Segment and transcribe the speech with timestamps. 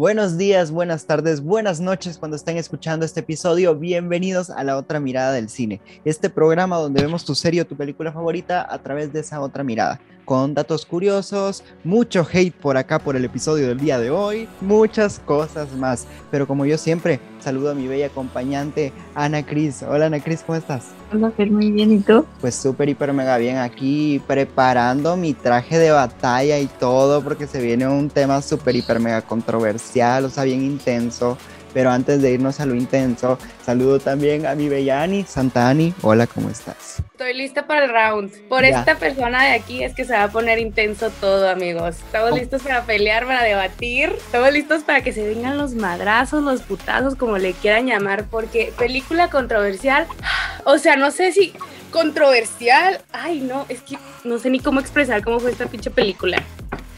[0.00, 3.74] Buenos días, buenas tardes, buenas noches cuando estén escuchando este episodio.
[3.74, 7.76] Bienvenidos a la otra mirada del cine, este programa donde vemos tu serie o tu
[7.76, 13.00] película favorita a través de esa otra mirada, con datos curiosos, mucho hate por acá
[13.00, 16.06] por el episodio del día de hoy, muchas cosas más.
[16.30, 19.82] Pero como yo siempre, saludo a mi bella acompañante Ana Cris.
[19.82, 20.84] Hola Ana Cris, ¿cómo estás?
[21.10, 22.26] Hola Fer, muy bien, ¿y tú?
[22.38, 27.62] Pues súper, hiper, mega bien aquí preparando mi traje de batalla y todo porque se
[27.62, 31.38] viene un tema súper, hiper, mega controversial, o sea, bien intenso.
[31.74, 35.92] Pero antes de irnos a lo intenso, saludo también a mi bella Ani, Santa Ani.
[36.02, 37.02] Hola, ¿cómo estás?
[37.12, 38.32] Estoy lista para el round.
[38.48, 38.78] Por Ya.
[38.80, 41.96] esta persona de aquí es que se va a poner intenso todo, amigos.
[41.96, 42.36] Estamos Oh.
[42.36, 44.12] listos para pelear, para debatir.
[44.16, 48.72] Estamos listos para que se vengan los madrazos, los putazos, como le quieran llamar, porque
[48.78, 50.06] película controversial.
[50.64, 51.54] O sea, no sé si
[51.90, 53.00] controversial.
[53.12, 56.42] Ay, no, es que no sé ni cómo expresar cómo fue esta pinche película.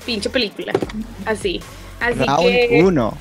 [0.06, 0.72] Pinche película.
[1.26, 1.60] Así.
[2.00, 2.82] Así Round que.
[2.84, 3.14] 1.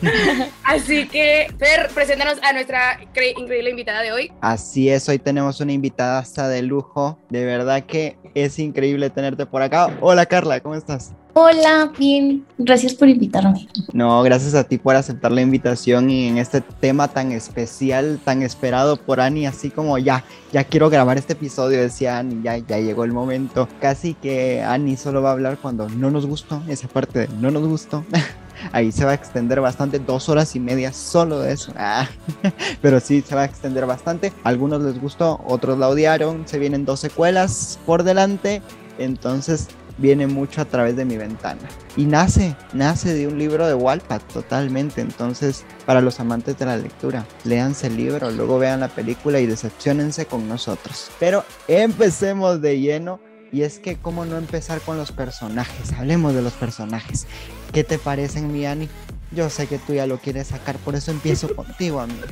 [0.64, 4.32] Así que, Fer, preséntanos a nuestra cre- increíble invitada de hoy.
[4.40, 7.18] Así es, hoy tenemos una invitada hasta de lujo.
[7.30, 9.88] De verdad que es increíble tenerte por acá.
[10.00, 11.12] Hola Carla, ¿cómo estás?
[11.40, 13.68] Hola, bien, gracias por invitarme.
[13.92, 18.42] No, gracias a ti por aceptar la invitación y en este tema tan especial, tan
[18.42, 22.80] esperado por Ani, así como ya, ya quiero grabar este episodio, decía Ani, ya, ya
[22.80, 23.68] llegó el momento.
[23.80, 27.52] Casi que Ani solo va a hablar cuando no nos gustó, esa parte de no
[27.52, 28.04] nos gustó.
[28.72, 31.72] Ahí se va a extender bastante, dos horas y media solo de eso.
[31.76, 32.08] Ah,
[32.82, 34.32] pero sí, se va a extender bastante.
[34.42, 36.48] Algunos les gustó, otros la odiaron.
[36.48, 38.60] Se vienen dos secuelas por delante.
[38.98, 41.60] Entonces viene mucho a través de mi ventana.
[41.96, 45.00] Y nace, nace de un libro de Walpat totalmente.
[45.00, 49.46] Entonces, para los amantes de la lectura, léanse el libro, luego vean la película y
[49.46, 51.10] decepcionense con nosotros.
[51.18, 53.20] Pero empecemos de lleno.
[53.50, 55.92] Y es que, ¿cómo no empezar con los personajes?
[55.94, 57.26] Hablemos de los personajes.
[57.72, 58.90] ¿Qué te parecen, mi Ani?
[59.30, 62.26] Yo sé que tú ya lo quieres sacar, por eso empiezo contigo, amiga.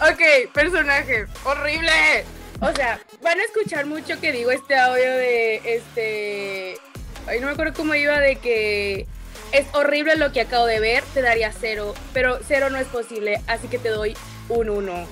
[0.00, 2.24] Ok, personaje, horrible.
[2.60, 6.78] O sea, van a escuchar mucho que digo este audio de este.
[7.26, 9.06] Ay, no me acuerdo cómo iba de que
[9.52, 13.40] es horrible lo que acabo de ver, te daría cero, pero cero no es posible,
[13.46, 14.16] así que te doy
[14.48, 15.06] un 1.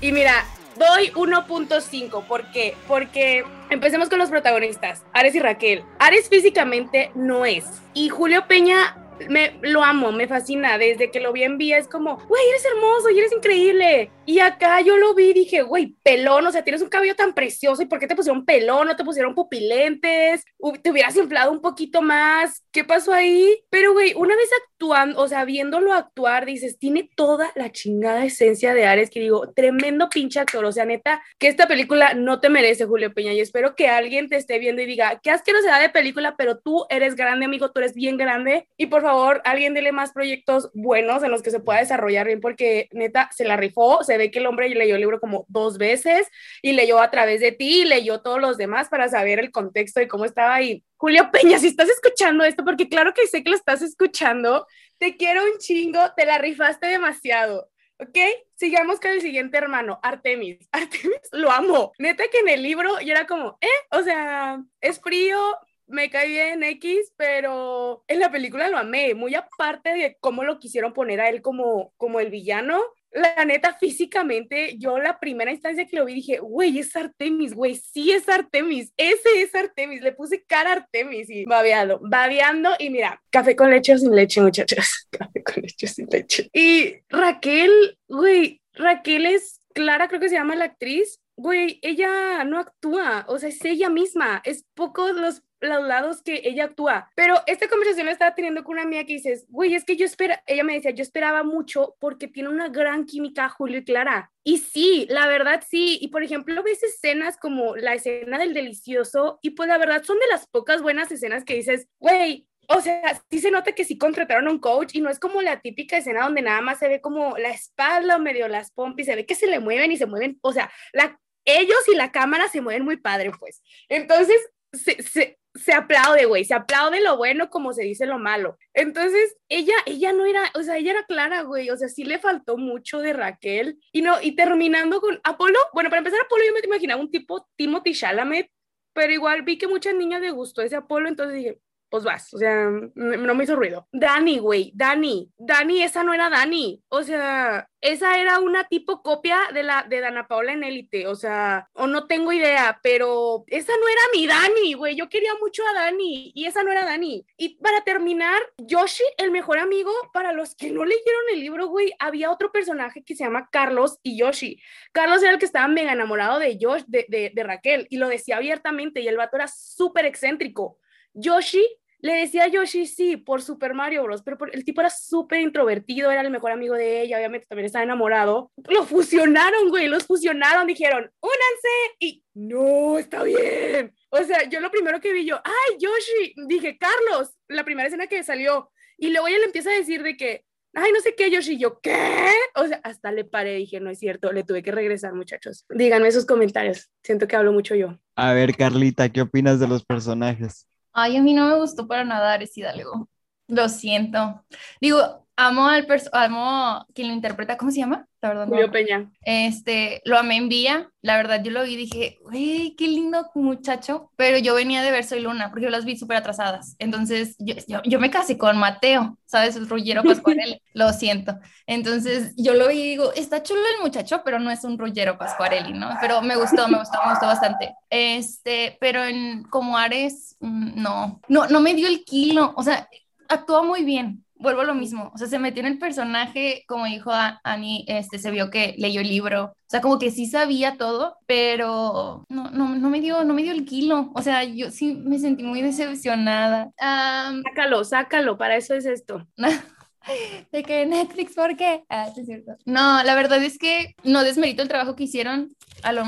[0.00, 0.44] Y mira,
[0.76, 2.26] doy 1.5.
[2.26, 2.74] ¿Por qué?
[2.86, 5.84] Porque empecemos con los protagonistas, Ares y Raquel.
[5.98, 7.64] Ares físicamente no es.
[7.94, 10.78] Y Julio Peña me lo amo, me fascina.
[10.78, 14.10] Desde que lo vi en vía es como, güey, eres hermoso y eres increíble.
[14.26, 17.82] Y acá yo lo vi dije, güey, pelón, o sea, tienes un cabello tan precioso.
[17.82, 18.86] ¿Y por qué te pusieron pelón?
[18.86, 20.44] ¿No te pusieron pupilentes?
[20.82, 22.64] ¿Te hubieras inflado un poquito más?
[22.72, 23.62] ¿Qué pasó ahí?
[23.70, 24.48] Pero, güey, una vez
[24.92, 29.52] actuando, o sea, viéndolo actuar, dices, tiene toda la chingada esencia de Ares que digo,
[29.54, 30.64] tremendo pinche actor.
[30.64, 33.32] O sea, neta, que esta película no te merece, Julio Peña.
[33.32, 36.86] Y espero que alguien te esté viendo y diga, qué asquerosidad de película, pero tú
[36.90, 38.68] eres grande, amigo, tú eres bien grande.
[38.76, 42.40] Y por favor, alguien dele más proyectos buenos en los que se pueda desarrollar bien,
[42.40, 44.02] porque neta se la rifó.
[44.04, 46.28] Se ve que el hombre leyó el libro como dos veces
[46.62, 50.00] y leyó a través de ti y leyó todos los demás para saber el contexto
[50.00, 50.84] y cómo estaba ahí.
[51.04, 54.66] Julio Peña, si estás escuchando esto, porque claro que sé que lo estás escuchando,
[54.96, 57.68] te quiero un chingo, te la rifaste demasiado.
[57.98, 58.16] ¿Ok?
[58.54, 60.66] Sigamos con el siguiente hermano, Artemis.
[60.72, 61.92] Artemis lo amo.
[61.98, 65.38] Neta que en el libro yo era como, eh, o sea, es frío,
[65.86, 70.58] me cae bien X, pero en la película lo amé, muy aparte de cómo lo
[70.58, 72.82] quisieron poner a él como, como el villano.
[73.14, 77.76] La neta, físicamente, yo la primera instancia que lo vi dije, güey, es Artemis, güey,
[77.76, 83.22] sí es Artemis, ese es Artemis, le puse cara Artemis y babeando, babeando y mira,
[83.30, 86.50] café con leche o sin leche, muchachos, café con leche o sin leche.
[86.52, 92.58] Y Raquel, güey, Raquel es Clara, creo que se llama la actriz, güey, ella no
[92.58, 97.10] actúa, o sea, es ella misma, es pocos los los lados que ella actúa.
[97.14, 100.04] Pero esta conversación la estaba teniendo con una amiga que dices, güey, es que yo
[100.04, 104.30] espera, ella me decía, yo esperaba mucho porque tiene una gran química Julio y Clara.
[104.44, 105.98] Y sí, la verdad sí.
[106.00, 110.18] Y por ejemplo, ves escenas como la escena del delicioso y pues la verdad son
[110.18, 113.98] de las pocas buenas escenas que dices, güey, o sea, sí se nota que sí
[113.98, 116.88] contrataron a un coach y no es como la típica escena donde nada más se
[116.88, 119.98] ve como la espalda o medio las pompis, se ve que se le mueven y
[119.98, 123.62] se mueven, o sea, la, ellos y la cámara se mueven muy padre, pues.
[123.88, 124.36] Entonces,
[124.72, 128.58] se, se, se aplaude, güey, se aplaude lo bueno como se dice lo malo.
[128.72, 132.18] Entonces, ella, ella no era, o sea, ella era clara, güey, o sea, sí le
[132.18, 133.78] faltó mucho de Raquel.
[133.92, 137.48] Y no, y terminando con Apolo, bueno, para empezar, Apolo yo me imaginaba un tipo
[137.56, 138.50] Timothy Chalamet,
[138.92, 141.58] pero igual vi que muchas niñas le gustó ese Apolo, entonces dije,
[141.94, 143.86] pues vas, o sea, no me hizo ruido.
[143.92, 149.38] Dani, güey, Dani, Dani, esa no era Dani, o sea, esa era una tipo copia
[149.54, 153.70] de la de Dana Paola en Élite, o sea, o no tengo idea, pero esa
[153.76, 157.24] no era mi Dani, güey, yo quería mucho a Dani y esa no era Dani.
[157.36, 161.92] Y para terminar, Yoshi, el mejor amigo, para los que no leyeron el libro, güey,
[162.00, 164.60] había otro personaje que se llama Carlos y Yoshi.
[164.90, 168.38] Carlos era el que estaba mega enamorado de Josh, de, de, Raquel, y lo decía
[168.38, 170.80] abiertamente, y el vato era súper excéntrico.
[171.12, 171.64] Yoshi
[172.04, 176.10] le decía a Yoshi sí por Super Mario Bros, pero el tipo era súper introvertido,
[176.10, 178.52] era el mejor amigo de ella, obviamente también estaba enamorado.
[178.68, 183.94] Lo fusionaron, güey, los fusionaron, dijeron, únanse y no, está bien.
[184.10, 188.06] O sea, yo lo primero que vi yo, ay, Yoshi, dije, Carlos, la primera escena
[188.06, 188.70] que salió.
[188.98, 191.80] Y luego ella le empieza a decir de que, ay, no sé qué, Yoshi, yo,
[191.80, 192.34] ¿qué?
[192.54, 195.64] O sea, hasta le paré, dije, no es cierto, le tuve que regresar, muchachos.
[195.70, 197.98] Díganme sus comentarios, siento que hablo mucho yo.
[198.14, 200.68] A ver, Carlita, ¿qué opinas de los personajes?
[200.94, 203.08] Ay, a mí no me gustó para nada Ares Hidalgo.
[203.48, 204.44] Lo siento.
[204.80, 208.08] Digo, amo al amo quien lo interpreta, ¿cómo se llama?
[208.24, 209.10] La verdad, Julio Peña.
[209.20, 213.30] Este, lo amé en Vía, la verdad yo lo vi y dije, güey, qué lindo
[213.34, 217.36] muchacho, pero yo venía de ver Soy Luna, porque yo las vi súper atrasadas, entonces
[217.38, 219.56] yo, yo, yo, me casé con Mateo, ¿sabes?
[219.56, 224.22] El Ruggero Pascuarelli, lo siento, entonces yo lo vi y digo, está chulo el muchacho,
[224.24, 225.90] pero no es un Ruggero Pascuarelli, ¿no?
[226.00, 231.20] Pero me gustó, me gustó, me gustó bastante, este, pero en, como Ares, mm, no,
[231.28, 232.88] no, no me dio el kilo, o sea,
[233.28, 236.84] actuó muy bien, vuelvo a lo mismo, o sea, se metió en el personaje, como
[236.84, 237.10] dijo
[237.42, 241.16] Ani, este, se vio que leyó el libro, o sea, como que sí sabía todo,
[241.26, 244.94] pero no, no, no me dio, no me dio el kilo, o sea, yo sí
[244.94, 246.66] me sentí muy decepcionada.
[246.80, 249.26] Um, sácalo, sácalo, para eso es esto.
[250.52, 251.84] de que Netflix, ¿por qué?
[251.88, 252.56] Ah, es cierto.
[252.64, 256.04] No, la verdad es que no desmerito el trabajo que hicieron, a lo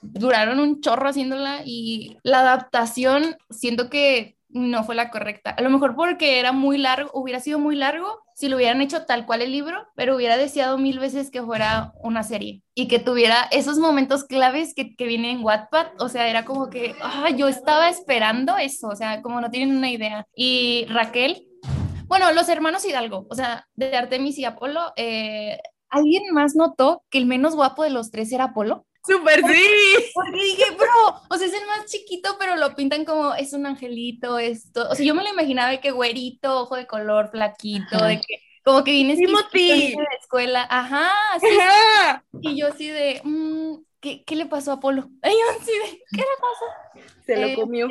[0.00, 5.50] duraron un chorro haciéndola y la adaptación siento que no fue la correcta.
[5.50, 9.04] A lo mejor porque era muy largo, hubiera sido muy largo si lo hubieran hecho
[9.04, 12.98] tal cual el libro, pero hubiera deseado mil veces que fuera una serie y que
[12.98, 15.88] tuviera esos momentos claves que, que vienen en Wattpad.
[16.00, 19.76] O sea, era como que ah, yo estaba esperando eso, o sea, como no tienen
[19.76, 20.26] una idea.
[20.34, 21.46] Y Raquel,
[22.06, 25.58] bueno, los hermanos Hidalgo, o sea, de Artemis y Apolo, eh,
[25.88, 28.86] ¿alguien más notó que el menos guapo de los tres era Apolo?
[29.04, 30.10] Súper sí.
[30.14, 33.66] Porque dije, bro, o sea, es el más chiquito, pero lo pintan como es un
[33.66, 34.88] angelito, esto.
[34.88, 38.40] O sea, yo me lo imaginaba de que güerito, ojo de color, flaquito, de que
[38.64, 40.66] como que vienes de la escuela.
[40.70, 41.10] Ajá,
[41.40, 41.46] sí.
[41.58, 42.24] Ajá.
[42.40, 45.08] Y yo así de, mmm, ¿qué, ¿qué, le pasó a Apolo?
[45.24, 47.06] Y yo así de, ¿qué le pasó?
[47.26, 47.88] Se lo eh, comió.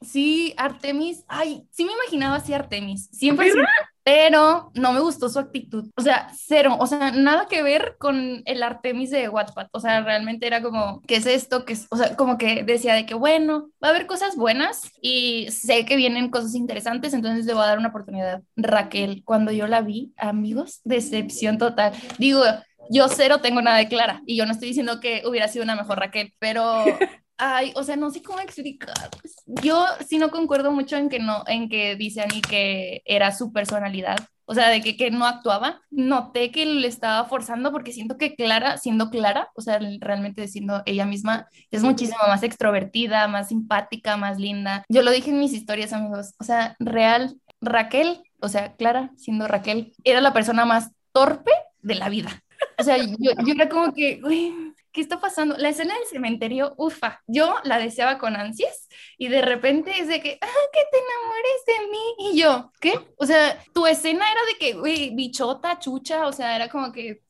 [0.00, 3.72] Sí, Artemis, ay, sí me imaginaba así Artemis, siempre, siempre,
[4.04, 8.42] pero no me gustó su actitud, o sea, cero, o sea, nada que ver con
[8.44, 11.64] el Artemis de Wattpad, o sea, realmente era como, ¿qué es esto?
[11.64, 11.86] ¿Qué es?
[11.90, 15.86] O sea, como que decía de que, bueno, va a haber cosas buenas y sé
[15.86, 18.42] que vienen cosas interesantes, entonces le voy a dar una oportunidad.
[18.56, 21.94] Raquel, cuando yo la vi, amigos, decepción total.
[22.18, 22.42] Digo,
[22.90, 25.76] yo cero tengo nada de clara y yo no estoy diciendo que hubiera sido una
[25.76, 26.84] mejor Raquel, pero
[27.36, 29.10] Ay, o sea, no sé cómo explicar.
[29.46, 33.52] Yo sí no concuerdo mucho en que no, en que dice Ani que era su
[33.52, 34.18] personalidad.
[34.46, 35.80] O sea, de que, que no actuaba.
[35.90, 40.82] Noté que le estaba forzando porque siento que Clara, siendo Clara, o sea, realmente siendo
[40.86, 44.84] ella misma, es muchísimo más extrovertida, más simpática, más linda.
[44.88, 46.34] Yo lo dije en mis historias, amigos.
[46.38, 51.94] O sea, real, Raquel, o sea, Clara, siendo Raquel, era la persona más torpe de
[51.94, 52.42] la vida.
[52.78, 54.63] O sea, yo, yo era como que, uy,
[54.94, 55.56] ¿qué está pasando?
[55.58, 58.88] La escena del cementerio, ufa, yo la deseaba con ansias
[59.18, 62.30] y de repente es de que, ah, que te enamores de mí.
[62.30, 62.98] Y yo, ¿qué?
[63.16, 67.22] O sea, tu escena era de que, güey, bichota, chucha, o sea, era como que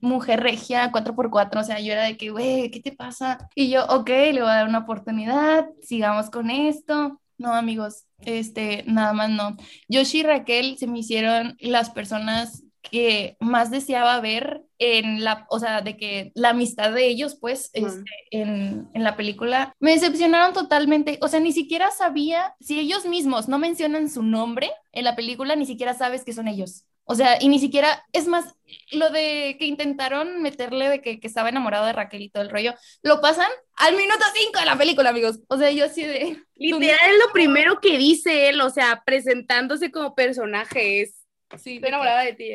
[0.00, 3.48] mujer regia, 4x4, o sea, yo era de que, güey, ¿qué te pasa?
[3.54, 7.20] Y yo, ok, le voy a dar una oportunidad, sigamos con esto.
[7.36, 9.56] No, amigos, este, nada más no.
[9.88, 15.58] Yoshi y Raquel se me hicieron las personas que más deseaba ver en la, o
[15.58, 20.54] sea, de que la amistad de ellos, pues, este, en, en, la película, me decepcionaron
[20.54, 21.18] totalmente.
[21.20, 25.56] O sea, ni siquiera sabía, si ellos mismos no mencionan su nombre en la película,
[25.56, 26.86] ni siquiera sabes que son ellos.
[27.04, 28.54] O sea, y ni siquiera, es más,
[28.92, 32.50] lo de que intentaron meterle de que, que estaba enamorado de Raquel y todo el
[32.50, 35.40] rollo, lo pasan al minuto 5 de la película, amigos.
[35.48, 36.40] O sea, yo así de...
[36.54, 41.19] Literal es lo primero que dice él, o sea, presentándose como personaje es
[41.58, 42.50] Sí, estoy enamorada de ti.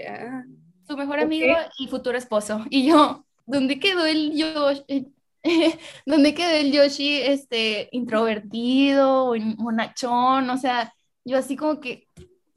[0.87, 2.65] Su mejor amigo y futuro esposo.
[2.69, 5.11] Y yo, ¿dónde quedó el Yoshi?
[6.05, 10.49] ¿Dónde quedó el Yoshi este, introvertido, monachón?
[10.49, 12.07] O sea, yo así como que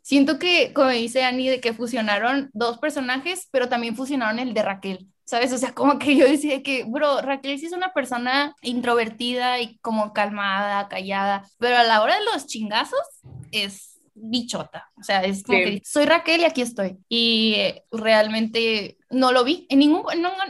[0.02, 4.62] siento que, como dice Annie, de que fusionaron dos personajes, pero también fusionaron el de
[4.62, 5.07] Raquel.
[5.25, 5.52] ¿Sabes?
[5.52, 9.76] O sea, como que yo decía que, bro, Raquel sí es una persona introvertida y
[9.80, 12.99] como calmada, callada, pero a la hora de los chingazos,
[13.52, 13.88] es
[14.20, 14.90] bichota.
[14.98, 16.98] O sea, es como que soy Raquel y aquí estoy.
[17.08, 20.04] Y eh, realmente no lo vi en, ningún,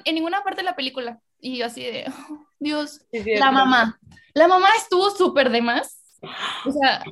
[0.05, 1.21] en ninguna parte de la película.
[1.41, 3.99] Y yo así de, oh, Dios, la mamá.
[4.35, 6.01] La mamá estuvo súper de más.
[6.67, 7.05] O sea,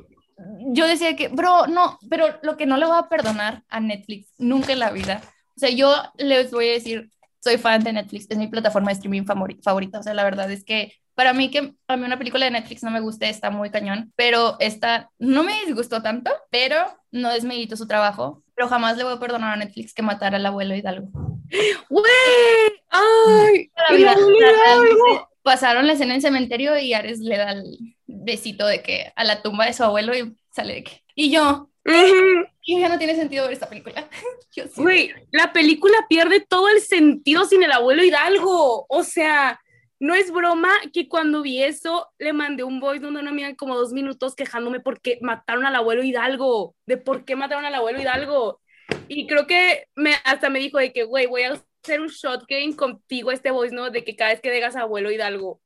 [0.69, 4.33] yo decía que, bro, no, pero lo que no le voy a perdonar a Netflix
[4.37, 5.21] nunca en la vida.
[5.55, 7.09] O sea, yo les voy a decir,
[7.39, 9.99] soy fan de Netflix, es mi plataforma de streaming favorita.
[9.99, 12.83] O sea, la verdad es que para mí que a mí una película de Netflix
[12.83, 16.77] no me guste, está muy cañón, pero esta no me disgustó tanto, pero
[17.09, 20.45] no desmedito su trabajo, pero jamás le voy a perdonar a Netflix que matara al
[20.45, 21.09] abuelo Hidalgo.
[21.89, 22.05] ¡Güey!
[22.91, 23.71] ¡Ay!
[25.41, 29.41] pasaron la escena en cementerio y Ares le da el besito de que a la
[29.41, 31.01] tumba de su abuelo y sale de que.
[31.15, 31.71] Y yo,
[32.63, 34.07] y ya no tiene sentido ver esta película.
[34.75, 38.85] Güey, la película pierde todo el sentido sin el abuelo Hidalgo.
[38.87, 39.59] O sea,
[39.99, 43.75] no es broma que cuando vi eso le mandé un voice donde una amiga como
[43.75, 48.61] dos minutos quejándome porque mataron al abuelo Hidalgo, de por qué mataron al abuelo Hidalgo.
[49.07, 52.45] Y creo que me, hasta me dijo de que, güey, voy a hacer un shot
[52.47, 53.89] game contigo este voice, ¿no?
[53.89, 55.61] De que cada vez que digas abuelo Hidalgo.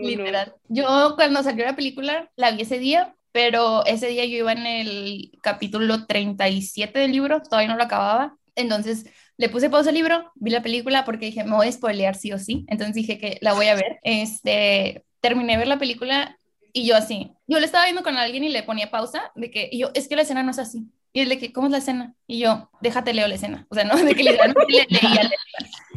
[0.00, 0.54] Literal.
[0.68, 4.66] Yo cuando salió la película la vi ese día, pero ese día yo iba en
[4.66, 8.36] el capítulo 37 del libro, todavía no lo acababa.
[8.54, 12.14] Entonces le puse pausa al libro, vi la película porque dije, me voy a spoilear
[12.14, 12.64] sí o sí.
[12.68, 13.98] Entonces dije que la voy a ver.
[14.02, 16.38] Este, terminé de ver la película
[16.72, 17.32] y yo así.
[17.46, 20.08] Yo le estaba viendo con alguien y le ponía pausa de que, y yo, es
[20.08, 20.86] que la escena no es así.
[21.12, 22.14] Y él de que, ¿cómo es la escena?
[22.26, 23.66] Y yo, déjate leo la escena.
[23.70, 24.86] O sea, no, de que le leía.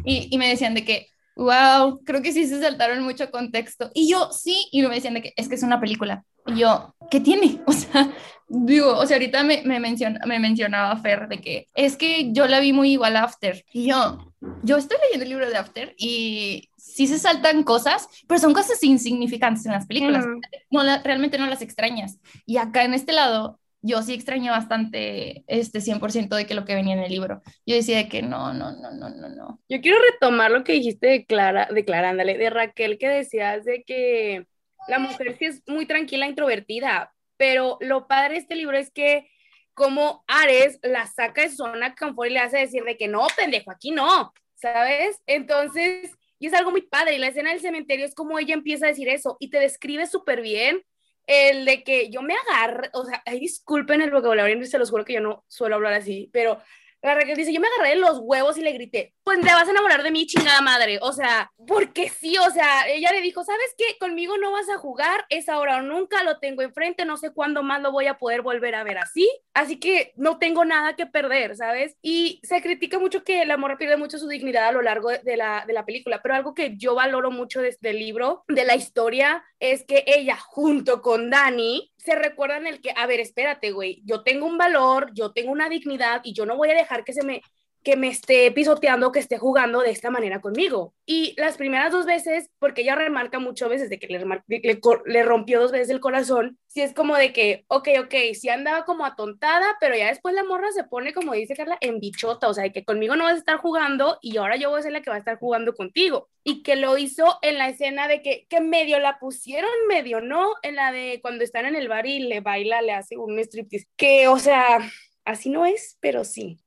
[0.04, 3.90] Y, y me decían de que, wow, creo que sí se saltaron mucho contexto.
[3.94, 6.24] Y yo, sí, y me decían de que es que es una película.
[6.52, 7.60] Y yo, ¿qué tiene?
[7.66, 8.10] O sea,
[8.48, 12.60] digo, o sea, ahorita me, me, me mencionaba Fer de que es que yo la
[12.60, 13.64] vi muy igual a After.
[13.72, 18.40] Y yo, yo estoy leyendo el libro de After y sí se saltan cosas, pero
[18.40, 20.26] son cosas insignificantes en las películas.
[20.70, 22.18] No, realmente no las extrañas.
[22.46, 26.74] Y acá en este lado, yo sí extrañé bastante este 100% de que lo que
[26.74, 27.40] venía en el libro.
[27.64, 29.60] Yo decía que no, no, no, no, no, no.
[29.68, 33.64] Yo quiero retomar lo que dijiste de Clara, de Clara, ándale, de Raquel, que decías
[33.64, 34.46] de que
[34.88, 39.30] la mujer sí es muy tranquila, introvertida, pero lo padre de este libro es que
[39.74, 43.26] como Ares la saca de su zona confort y le hace decir de que no,
[43.36, 45.22] pendejo, aquí no, ¿sabes?
[45.26, 48.86] Entonces, y es algo muy padre, y la escena del cementerio es como ella empieza
[48.86, 50.82] a decir eso, y te describe súper bien
[51.26, 55.14] el de que yo me agarre, o sea, disculpen el vocabulario, se los juro que
[55.14, 56.60] yo no suelo hablar así, pero
[57.02, 59.70] la Raquel dice, yo me agarré los huevos y le grité, pues te vas a
[59.70, 60.98] enamorar de mí, chingada madre.
[61.02, 63.96] O sea, porque sí, o sea, ella le dijo, ¿sabes qué?
[63.98, 67.62] Conmigo no vas a jugar, es ahora o nunca, lo tengo enfrente, no sé cuándo
[67.62, 69.28] más lo voy a poder volver a ver así.
[69.54, 71.96] Así que no tengo nada que perder, ¿sabes?
[72.02, 75.36] Y se critica mucho que el amor pierde mucho su dignidad a lo largo de
[75.36, 78.76] la, de la película, pero algo que yo valoro mucho desde el libro, de la
[78.76, 84.02] historia, es que ella junto con Dani se recuerdan el que, a ver, espérate, güey,
[84.04, 87.12] yo tengo un valor, yo tengo una dignidad y yo no voy a dejar que
[87.12, 87.42] se me
[87.82, 90.94] que me esté pisoteando, que esté jugando de esta manera conmigo.
[91.06, 95.72] Y las primeras dos veces, porque ella remarca mucho veces de que le, rompió dos
[95.72, 99.96] veces el corazón, si es como de que, ok, ok, sí andaba como atontada, pero
[99.96, 102.84] ya después la morra se pone, como dice Carla, en bichota, o sea, de que
[102.84, 105.16] conmigo no vas a estar jugando y ahora yo voy a ser la que va
[105.16, 106.28] a estar jugando contigo.
[106.42, 110.52] Y que lo hizo en la escena de que, que medio la pusieron, medio no,
[110.62, 113.86] en la de cuando están en el bar y le baila, le hace un striptease.
[113.96, 114.78] Que, o sea,
[115.24, 116.58] así no es, pero sí.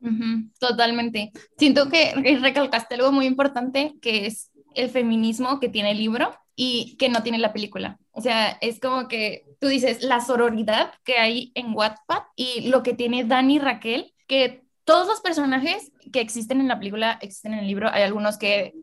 [0.60, 1.32] totalmente.
[1.58, 6.96] Siento que recalcaste algo muy importante, que es el feminismo que tiene el libro y
[6.98, 8.00] que no tiene la película.
[8.12, 12.84] O sea, es como que tú dices la sororidad que hay en Wattpad y lo
[12.84, 17.54] que tiene Dani y Raquel, que todos los personajes que existen en la película existen
[17.54, 17.90] en el libro.
[17.92, 18.74] Hay algunos que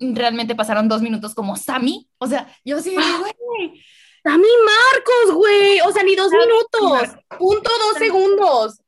[0.00, 2.08] realmente pasaron dos minutos como Sammy.
[2.18, 2.94] O sea, yo sí.
[4.22, 5.80] Sammy Marcos, güey.
[5.80, 7.16] O sea, ni dos minutos.
[7.38, 8.80] Punto dos segundos.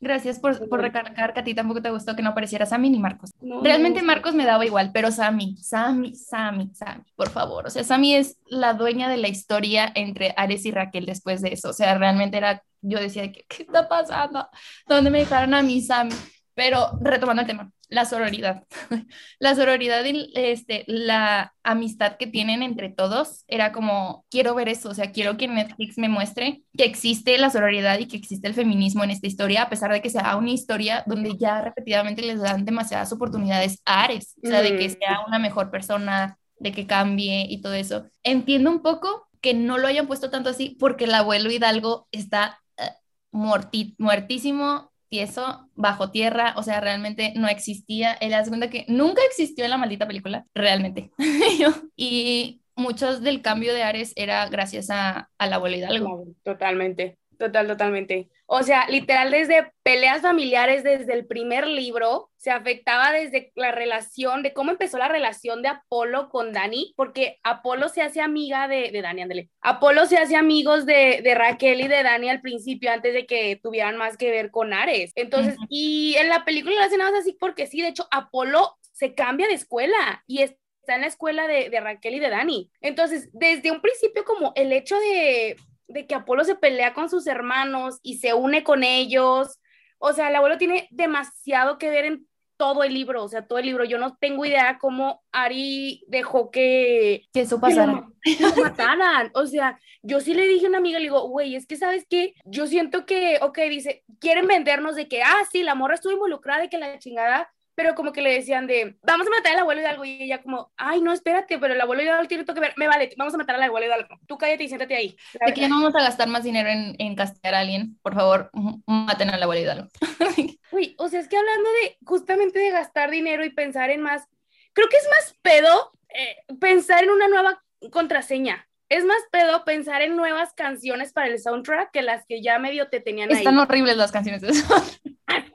[0.00, 2.98] Gracias por, por recargar que a ti tampoco te gustó que no apareciera Sammy ni
[2.98, 3.32] Marcos.
[3.62, 7.66] Realmente Marcos me daba igual, pero Sammy, Sammy, Sammy, Sammy, por favor.
[7.66, 11.52] O sea, Sammy es la dueña de la historia entre Ares y Raquel después de
[11.52, 11.68] eso.
[11.68, 14.48] O sea, realmente era, yo decía, ¿qué, qué está pasando?
[14.86, 16.14] ¿Dónde me dejaron a mí, Sammy?
[16.54, 18.64] Pero retomando el tema, la sororidad.
[19.38, 24.88] la sororidad y este, la amistad que tienen entre todos era como, quiero ver eso,
[24.88, 28.54] o sea, quiero que Netflix me muestre que existe la sororidad y que existe el
[28.54, 32.40] feminismo en esta historia, a pesar de que sea una historia donde ya repetidamente les
[32.40, 36.86] dan demasiadas oportunidades a Ares, o sea, de que sea una mejor persona, de que
[36.86, 38.06] cambie y todo eso.
[38.22, 42.60] Entiendo un poco que no lo hayan puesto tanto así porque el abuelo Hidalgo está
[42.78, 43.58] uh,
[43.98, 48.12] muertísimo eso bajo tierra, o sea, realmente no existía.
[48.14, 51.10] Él hace cuenta que nunca existió en la maldita película, realmente.
[51.96, 56.24] y muchos del cambio de Ares era gracias a, a la abuela Hidalgo.
[56.44, 57.18] Totalmente.
[57.36, 58.30] total, totalmente.
[58.52, 64.42] O sea, literal desde peleas familiares desde el primer libro, se afectaba desde la relación,
[64.42, 68.90] de cómo empezó la relación de Apolo con Dani, porque Apolo se hace amiga de,
[68.90, 69.50] de Dani, ándale.
[69.60, 73.60] Apolo se hace amigos de, de, Raquel y de Dani al principio, antes de que
[73.62, 75.12] tuvieran más que ver con Ares.
[75.14, 75.66] Entonces, uh -huh.
[75.68, 79.14] y en la película lo hacen nada más así porque sí, de hecho, Apolo se
[79.14, 82.70] cambia de escuela y es está en la escuela de, de, Raquel y de Dani.
[82.80, 85.56] Entonces, desde un principio, como el hecho de,
[85.90, 89.58] de, que Apolo se pelea con sus hermanos y se une con ellos,
[89.98, 93.58] o sea, el abuelo tiene demasiado que ver en todo el libro, o sea, todo
[93.58, 93.84] el libro.
[93.84, 98.06] Yo no tengo idea cómo Ari dejó que, que eso pasara.
[98.22, 99.30] Que lo, mataran.
[99.34, 102.04] O sea, yo sí le dije a una amiga, le digo, güey, es que sabes
[102.08, 106.12] qué, yo siento que, ok, dice, quieren vendernos de que, ah, sí, la morra estuvo
[106.12, 109.60] involucrada, de que la chingada pero como que le decían de, vamos a matar al
[109.60, 112.74] abuelo Hidalgo, y ella como, ay, no, espérate, pero el abuelo Hidalgo tiene que ver,
[112.76, 115.16] me vale, vamos a matar al abuelo Hidalgo, tú cállate y siéntate ahí.
[115.46, 118.14] De que ya no vamos a gastar más dinero en, en castigar a alguien, por
[118.14, 118.50] favor,
[118.84, 119.88] maten al abuelo Hidalgo.
[120.72, 124.28] Uy, o sea, es que hablando de, justamente de gastar dinero y pensar en más,
[124.74, 130.02] creo que es más pedo eh, pensar en una nueva contraseña, es más pedo pensar
[130.02, 133.44] en nuevas canciones para el soundtrack que las que ya medio te tenían Están ahí.
[133.44, 134.66] Están horribles las canciones de eso.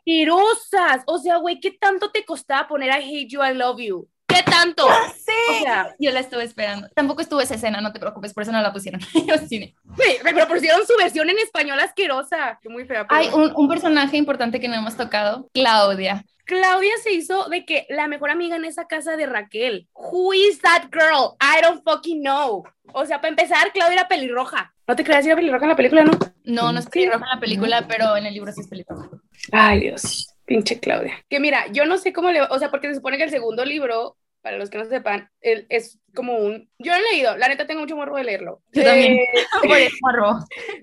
[0.06, 1.04] Asquerosas.
[1.08, 4.08] O sea, güey, ¿qué tanto te costaba poner I hate you, I love you?
[4.28, 4.88] ¿Qué tanto?
[5.16, 5.32] Sí.
[5.50, 6.88] O sea, yo la estuve esperando.
[6.94, 9.02] Tampoco estuvo esa escena, no te preocupes, por eso no la pusieron.
[9.48, 9.76] cine.
[9.98, 12.60] Sí, pero pusieron su versión en español asquerosa.
[12.62, 13.08] Qué muy fea.
[13.08, 13.20] Pero...
[13.20, 16.26] Hay un, un personaje importante que no hemos tocado, Claudia.
[16.46, 19.88] Claudia se hizo de que la mejor amiga en esa casa de Raquel.
[19.94, 21.36] Who is that girl?
[21.42, 22.64] I don't fucking know.
[22.94, 24.74] O sea, para empezar, Claudia era pelirroja.
[24.88, 26.12] No te creas, era pelirroja en la película, ¿no?
[26.44, 29.10] No, no es pelirroja en la película, pero en el libro sí es pelirroja.
[29.52, 30.36] Ay, Dios.
[30.46, 31.26] Pinche Claudia.
[31.28, 32.42] Que mira, yo no sé cómo le.
[32.44, 36.00] O sea, porque se supone que el segundo libro, para los que no sepan, es
[36.14, 36.70] como un.
[36.78, 38.62] Yo lo he leído, la neta tengo mucho morro de leerlo.
[38.72, 39.26] Yo eh...
[39.52, 39.92] también.
[40.02, 40.38] morro.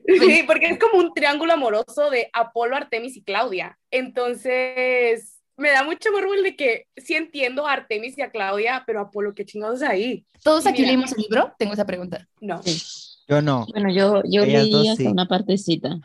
[0.19, 3.79] sí, porque es como un triángulo amoroso de Apolo, Artemis y Claudia.
[3.93, 8.83] Entonces me da mucho morbo el de que sí entiendo a Artemis y a Claudia,
[8.87, 10.25] pero Apolo, qué chingados ahí.
[10.43, 10.93] ¿Todos aquí Mira.
[10.93, 11.53] leímos el libro?
[11.59, 12.27] Tengo esa pregunta.
[12.41, 12.63] No.
[12.63, 12.81] Sí.
[13.29, 13.67] Yo no.
[13.73, 15.09] Bueno, yo, yo Ellas leí dos hasta sí.
[15.09, 16.01] una partecita.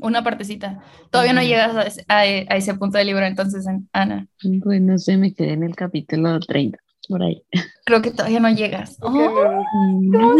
[0.00, 0.82] Una partecita.
[1.10, 4.26] Todavía no llegas a ese, a, a ese punto del libro, entonces, Ana.
[4.62, 7.42] Pues no sé, me quedé en el capítulo 30, por ahí.
[7.84, 8.98] Creo que todavía no llegas.
[9.00, 9.62] Oh,
[10.02, 10.34] no.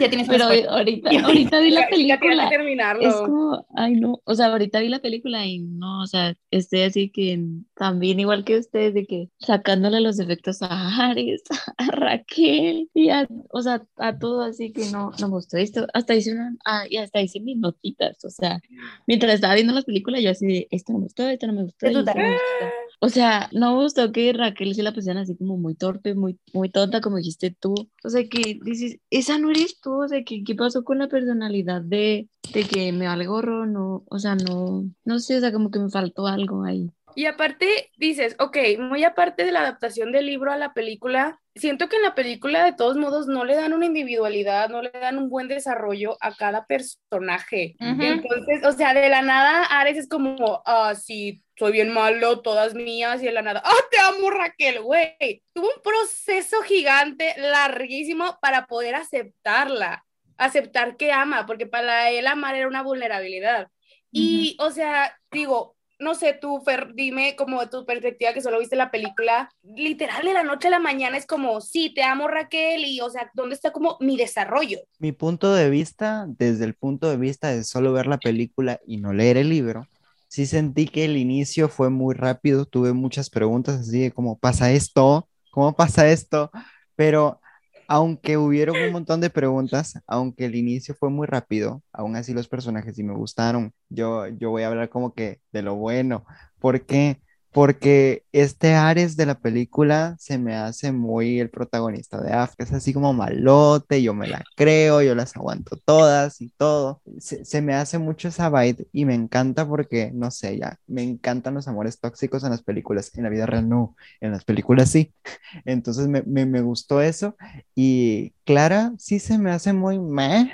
[0.00, 0.68] Ya tienes Pero spoiler.
[0.68, 2.48] ahorita, ahorita vi la Ya- ya película.
[2.48, 3.08] que terminarlo.
[3.08, 6.82] Es como, ay no, o sea, ahorita vi la película y no, o sea, estoy
[6.82, 7.40] así que
[7.74, 11.42] también igual que ustedes, de que sacándole los efectos a Ares,
[11.78, 15.86] a Raquel, y a, o sea, a todo así que no, no me gustó esto,
[15.94, 18.60] hasta hice una, ah, y hasta hice mis notitas, o sea,
[19.06, 21.62] mientras estaba viendo las películas yo así de, esto no me gustó, esto no me
[21.64, 22.74] gustó, esto no me gustó.
[23.00, 26.36] O sea, no me gustó que Raquel se la pusieran así como muy torpe, muy,
[26.52, 27.72] muy tonta, como dijiste tú.
[28.02, 31.08] O sea, que dices, esa no eres tú, o sea, que, ¿qué pasó con la
[31.08, 33.66] personalidad de, de que me vale gorro?
[33.66, 36.92] No, o sea, no, no sé, o sea, como que me faltó algo ahí.
[37.18, 41.88] Y aparte dices, ok, muy aparte de la adaptación del libro a la película, siento
[41.88, 45.18] que en la película de todos modos no le dan una individualidad, no le dan
[45.18, 47.74] un buen desarrollo a cada personaje.
[47.80, 52.74] Entonces, o sea, de la nada Ares es como, ah, sí, soy bien malo, todas
[52.74, 55.42] mías, y de la nada, ah, te amo Raquel, güey.
[55.52, 60.04] Tuvo un proceso gigante, larguísimo, para poder aceptarla,
[60.36, 63.72] aceptar que ama, porque para él amar era una vulnerabilidad.
[64.12, 68.58] Y, o sea, digo, no sé, tú, Fer, dime como de tu perspectiva que solo
[68.58, 72.28] viste la película, literal de la noche a la mañana es como, sí, te amo
[72.28, 74.78] Raquel, y, o sea, ¿dónde está como mi desarrollo?
[74.98, 78.98] Mi punto de vista, desde el punto de vista de solo ver la película y
[78.98, 79.86] no leer el libro,
[80.28, 84.70] sí sentí que el inicio fue muy rápido, tuve muchas preguntas así de cómo pasa
[84.70, 86.50] esto, cómo pasa esto,
[86.94, 87.40] pero
[87.88, 92.48] aunque hubieron un montón de preguntas, aunque el inicio fue muy rápido, aún así los
[92.48, 93.72] personajes sí me gustaron.
[93.90, 96.26] Yo, yo voy a hablar como que de lo bueno.
[96.60, 97.20] ¿Por qué?
[97.58, 102.62] Porque este Ares de la película se me hace muy el protagonista de África.
[102.62, 107.02] Es así como malote, yo me la creo, yo las aguanto todas y todo.
[107.18, 111.02] Se, se me hace mucho esa vibe y me encanta porque, no sé, ya, me
[111.02, 113.10] encantan los amores tóxicos en las películas.
[113.18, 115.12] En la vida real no, en las películas sí.
[115.64, 117.34] Entonces me, me, me gustó eso.
[117.74, 120.52] Y Clara sí se me hace muy meh,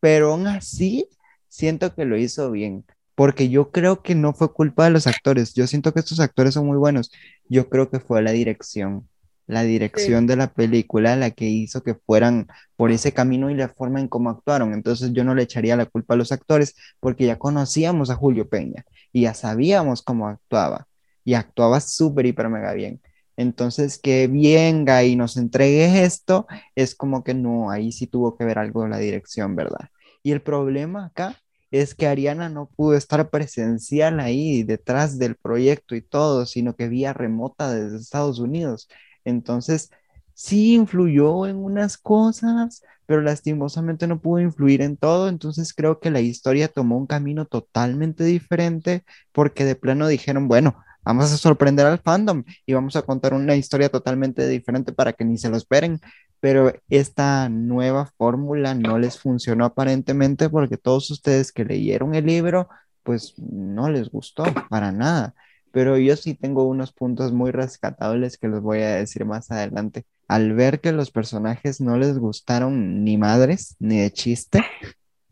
[0.00, 1.08] pero aún así
[1.48, 2.84] siento que lo hizo bien.
[3.14, 5.54] Porque yo creo que no fue culpa de los actores.
[5.54, 7.10] Yo siento que estos actores son muy buenos.
[7.48, 9.08] Yo creo que fue la dirección.
[9.46, 12.46] La dirección de la película la que hizo que fueran
[12.76, 14.72] por ese camino y la forma en cómo actuaron.
[14.72, 18.48] Entonces yo no le echaría la culpa a los actores porque ya conocíamos a Julio
[18.48, 20.86] Peña y ya sabíamos cómo actuaba.
[21.24, 23.00] Y actuaba súper, hiper, mega bien.
[23.36, 28.44] Entonces, que venga y nos entregue esto, es como que no, ahí sí tuvo que
[28.44, 29.90] ver algo la dirección, ¿verdad?
[30.22, 31.42] Y el problema acá
[31.72, 36.88] es que Ariana no pudo estar presencial ahí detrás del proyecto y todo, sino que
[36.88, 38.88] vía remota desde Estados Unidos.
[39.24, 39.90] Entonces,
[40.34, 45.28] sí influyó en unas cosas, pero lastimosamente no pudo influir en todo.
[45.28, 50.76] Entonces creo que la historia tomó un camino totalmente diferente porque de plano dijeron, bueno,
[51.04, 55.24] vamos a sorprender al fandom y vamos a contar una historia totalmente diferente para que
[55.24, 56.00] ni se lo esperen.
[56.42, 62.68] Pero esta nueva fórmula no les funcionó aparentemente porque todos ustedes que leyeron el libro,
[63.04, 65.36] pues no les gustó para nada.
[65.70, 70.04] Pero yo sí tengo unos puntos muy rescatables que los voy a decir más adelante.
[70.26, 74.64] Al ver que los personajes no les gustaron ni madres ni de chiste,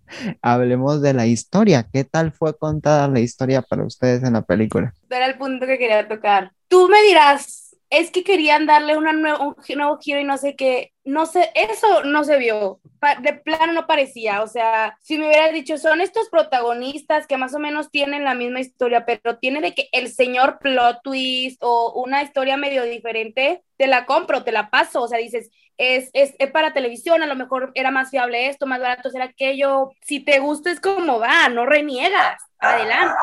[0.42, 1.88] hablemos de la historia.
[1.92, 4.94] ¿Qué tal fue contada la historia para ustedes en la película?
[5.10, 6.52] Era el punto que quería tocar.
[6.68, 10.54] Tú me dirás, es que querían darle una nuevo, un nuevo giro y no sé
[10.54, 10.92] qué.
[11.04, 12.80] No sé, eso no se vio.
[13.20, 14.42] de plano no parecía.
[14.42, 18.34] O sea, si me hubieras dicho, son estos protagonistas que más o menos tienen la
[18.34, 23.64] misma historia, pero tiene de que el señor plot twist o una historia medio diferente,
[23.76, 25.02] te la compro, te la paso.
[25.02, 28.66] O sea, dices, es, es, es, para televisión, a lo mejor era más fiable esto,
[28.66, 29.90] más barato será aquello.
[30.02, 33.14] Si te gusta es como va, no reniegas, adelante.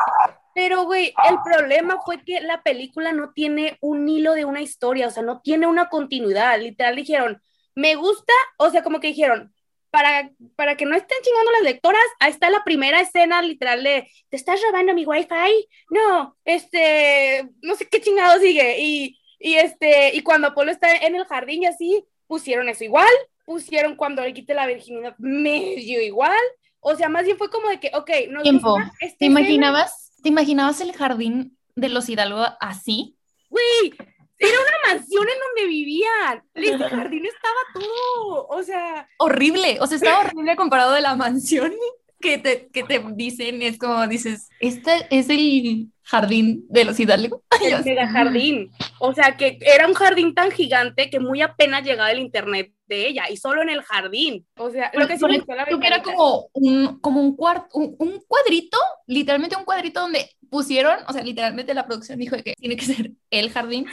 [0.58, 5.06] Pero, güey, el problema fue que la película no tiene un hilo de una historia,
[5.06, 6.58] o sea, no tiene una continuidad.
[6.58, 7.40] Literal dijeron,
[7.76, 9.54] me gusta, o sea, como que dijeron,
[9.90, 14.10] para, para que no estén chingando las lectoras, ahí está la primera escena literal de,
[14.30, 15.68] ¿te estás robando mi wifi?
[15.90, 18.80] No, este, no sé qué chingado sigue.
[18.80, 23.06] Y, y este, y cuando Apolo está en el jardín y así, pusieron eso igual,
[23.44, 26.36] pusieron cuando le quite la virginidad medio igual.
[26.80, 28.42] O sea, más bien fue como de que, ok, no.
[28.42, 28.76] Tiempo.
[29.20, 30.07] ¿Te imaginabas?
[30.22, 33.16] ¿Te imaginabas el jardín de los Hidalgo así?
[33.50, 33.94] Güey,
[34.38, 36.44] era una mansión en donde vivían.
[36.54, 39.08] Ese jardín estaba todo, o sea...
[39.18, 41.72] Horrible, o sea, estaba horrible comparado de la mansión
[42.20, 47.42] que te, que te dicen, es como dices, este es el jardín de los Hidalgo.
[47.62, 48.70] El mega jardín.
[48.98, 53.06] O sea, que era un jardín tan gigante que muy apenas llegaba el internet de
[53.06, 54.46] ella y solo en el jardín.
[54.56, 58.78] O sea, lo que sí me que era como un, como un, cuarto, un, cuadrito,
[59.06, 63.12] literalmente un cuadrito donde pusieron, o sea, literalmente la producción dijo que tiene que ser
[63.30, 63.86] el jardín.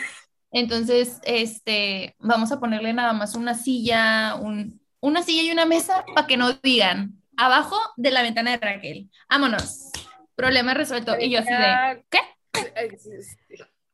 [0.52, 6.06] Entonces, este, vamos a ponerle nada más una silla, un, una silla y una mesa
[6.16, 9.10] para que no digan, abajo de la ventana de Raquel.
[9.30, 9.92] Vámonos.
[10.36, 11.16] Problema resuelto.
[11.20, 12.20] Y yo así de, ¿qué?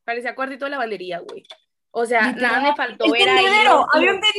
[0.03, 1.43] Parecía cuartito de lavandería, güey.
[1.91, 3.45] O sea, nada me faltó ver ahí.
[3.93, 4.21] Había un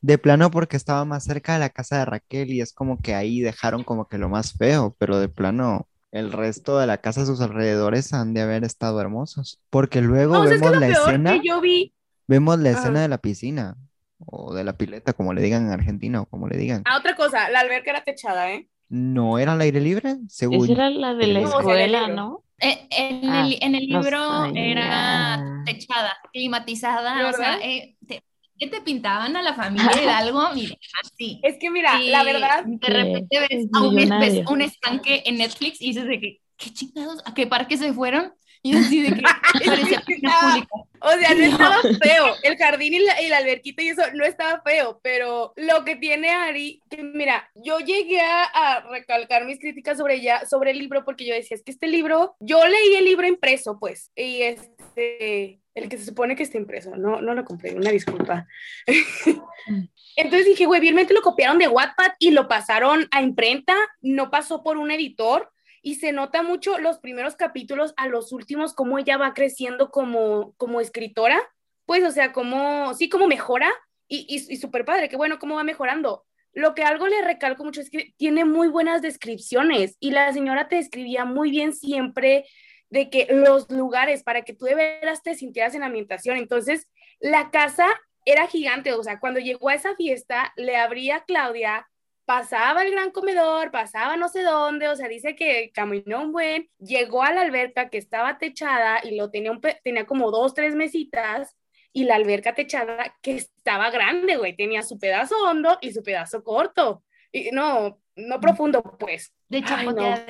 [0.00, 3.14] De plano porque estaba más cerca de la casa de Raquel y es como que
[3.14, 7.22] ahí dejaron como que lo más feo, pero de plano el resto de la casa
[7.22, 9.60] a sus alrededores han de haber estado hermosos.
[9.70, 11.40] Porque luego vemos la escena.
[11.42, 11.94] yo vi...
[12.26, 13.76] Vemos la escena de la piscina
[14.26, 16.82] o de la pileta, como le digan en Argentina o como le digan.
[16.86, 18.68] Ah, otra cosa, la alberca era techada, ¿eh?
[18.88, 20.64] No era al aire libre, según.
[20.64, 22.44] Esa era la de la escuela, ¿no?
[22.60, 28.22] Eh, en, el, ah, en, el, libro era techada, climatizada, o sea, eh, te,
[28.58, 30.40] ¿qué te pintaban a la familia de algo?
[30.54, 31.40] Mire, así.
[31.42, 32.64] Es que mira, la verdad.
[32.64, 37.22] De repente ves, un, ves, un, estanque en Netflix y dices de que, ¿qué chingados?
[37.26, 38.32] ¿A qué parque se fueron?
[38.64, 39.22] Y así de que
[39.66, 40.68] parecía pública.
[41.00, 42.34] O sea, no estaba feo.
[42.42, 45.96] El jardín y la, y la, alberquita y eso no estaba feo, pero lo que
[45.96, 51.04] tiene Ari, que mira, yo llegué a, recalcar mis críticas sobre ella, sobre el libro,
[51.04, 55.60] porque yo decía, es que este libro, yo leí el libro impreso, pues, y este,
[55.74, 58.46] el que se supone que está impreso, no, no lo compré, una disculpa.
[60.16, 64.62] Entonces dije, güey, bien lo copiaron de Wattpad y lo pasaron a imprenta, no pasó
[64.62, 65.50] por un editor
[65.84, 70.54] y se nota mucho los primeros capítulos a los últimos, cómo ella va creciendo como,
[70.56, 71.38] como escritora,
[71.84, 73.70] pues, o sea, cómo, sí, cómo mejora
[74.08, 76.24] y, y, y súper padre, que bueno, cómo va mejorando.
[76.54, 80.68] Lo que algo le recalco mucho es que tiene muy buenas descripciones y la señora
[80.68, 82.46] te describía muy bien siempre
[82.88, 86.38] de que los lugares para que tú de veras te sintieras en ambientación.
[86.38, 86.88] Entonces,
[87.20, 87.86] la casa
[88.24, 91.86] era gigante, o sea, cuando llegó a esa fiesta, le abría Claudia
[92.24, 96.68] pasaba el gran comedor, pasaba no sé dónde, o sea, dice que caminó un buen,
[96.78, 100.74] llegó a la alberca que estaba techada y lo tenía, un tenía como dos, tres
[100.74, 101.56] mesitas
[101.92, 106.42] y la alberca techada que estaba grande, güey, tenía su pedazo hondo y su pedazo
[106.42, 107.04] corto.
[107.30, 109.32] Y no, no profundo, pues.
[109.48, 109.74] De hecho,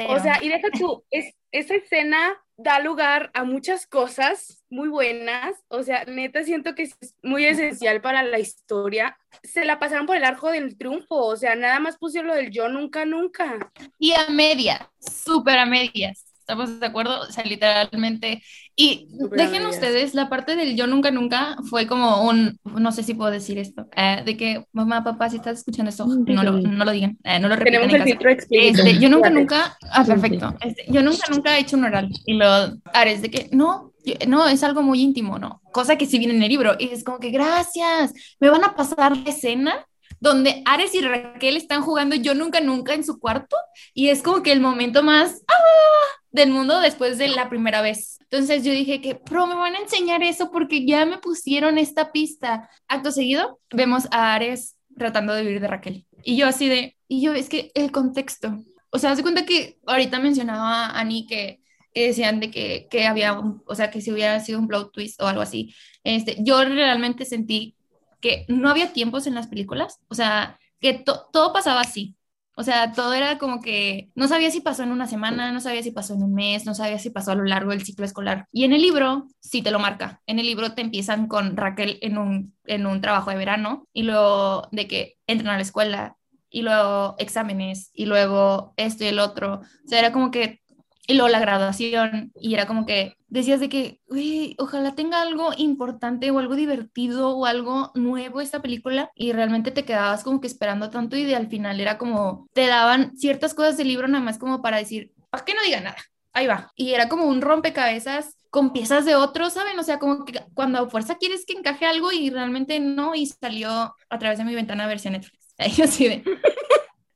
[0.09, 5.57] O sea, y deja tú, es, esa escena da lugar a muchas cosas muy buenas,
[5.69, 9.17] o sea, neta siento que es muy esencial para la historia.
[9.43, 12.51] Se la pasaron por el arco del triunfo, o sea, nada más pusieron lo del
[12.51, 13.73] yo nunca, nunca.
[13.99, 16.24] Y a medias, súper a medias.
[16.45, 18.43] Estamos de acuerdo, o sea, literalmente.
[18.77, 19.75] Y dejen amigas.
[19.77, 23.57] ustedes, la parte del yo nunca, nunca fue como un, no sé si puedo decir
[23.59, 27.17] esto, eh, de que mamá, papá, si estás escuchando esto, no lo, no lo digan,
[27.25, 28.47] eh, no lo repitan Tenemos en el casa.
[28.51, 30.55] Este, yo nunca, nunca, ah, perfecto.
[30.61, 32.11] Este, yo nunca, nunca he hecho un oral.
[32.27, 32.47] Y lo,
[32.93, 35.63] Ares, de que, no, yo- no, es algo muy íntimo, ¿no?
[35.73, 36.75] Cosa que sí viene en el libro.
[36.79, 39.87] Y es como que, gracias, me van a pasar la escena
[40.25, 43.59] donde Ares y Raquel están jugando yo nunca, nunca en su cuarto.
[43.93, 46.19] Y es como que el momento más ¡ah!
[46.33, 48.17] del mundo después de la primera vez.
[48.21, 52.11] Entonces yo dije que, pero me van a enseñar eso porque ya me pusieron esta
[52.11, 52.71] pista.
[52.89, 56.07] Acto seguido, vemos a Ares tratando de vivir de Raquel.
[56.23, 58.65] Y yo así de, y yo, es que el contexto.
[58.89, 61.61] O sea, haz de cuenta que ahorita mencionaba a Ani que,
[61.95, 65.27] decían de que, que había, o sea, que si hubiera sido un plot twist o
[65.27, 65.75] algo así.
[66.03, 67.77] Este, yo realmente sentí
[68.25, 72.17] que no había tiempos en las películas, o sea, que to- todo pasaba así.
[72.57, 75.83] O sea, todo era como que no sabía si pasó en una semana, no sabía
[75.83, 78.47] si pasó en un mes, no sabía si pasó a lo largo del ciclo escolar.
[78.53, 80.23] Y en el libro sí te lo marca.
[80.27, 84.05] En el libro te empiezan con Raquel en un, en un trabajo de verano y
[84.05, 86.17] luego de que entran a la escuela
[86.49, 89.55] y luego exámenes y luego esto y el otro.
[89.85, 90.61] O sea, era como que,
[91.07, 95.51] y luego la graduación y era como que decías de que, "Uy, ojalá tenga algo
[95.57, 100.47] importante o algo divertido o algo nuevo esta película y realmente te quedabas como que
[100.47, 104.39] esperando tanto y al final era como, te daban ciertas cosas del libro nada más
[104.39, 105.97] como para decir, ¿para qué no diga nada?
[106.33, 106.73] Ahí va.
[106.77, 109.79] Y era como un rompecabezas con piezas de otros, ¿saben?
[109.79, 113.27] O sea, como que cuando a fuerza quieres que encaje algo y realmente no, y
[113.27, 115.55] salió a través de mi ventana versión Netflix.
[115.59, 116.25] Ahí así de,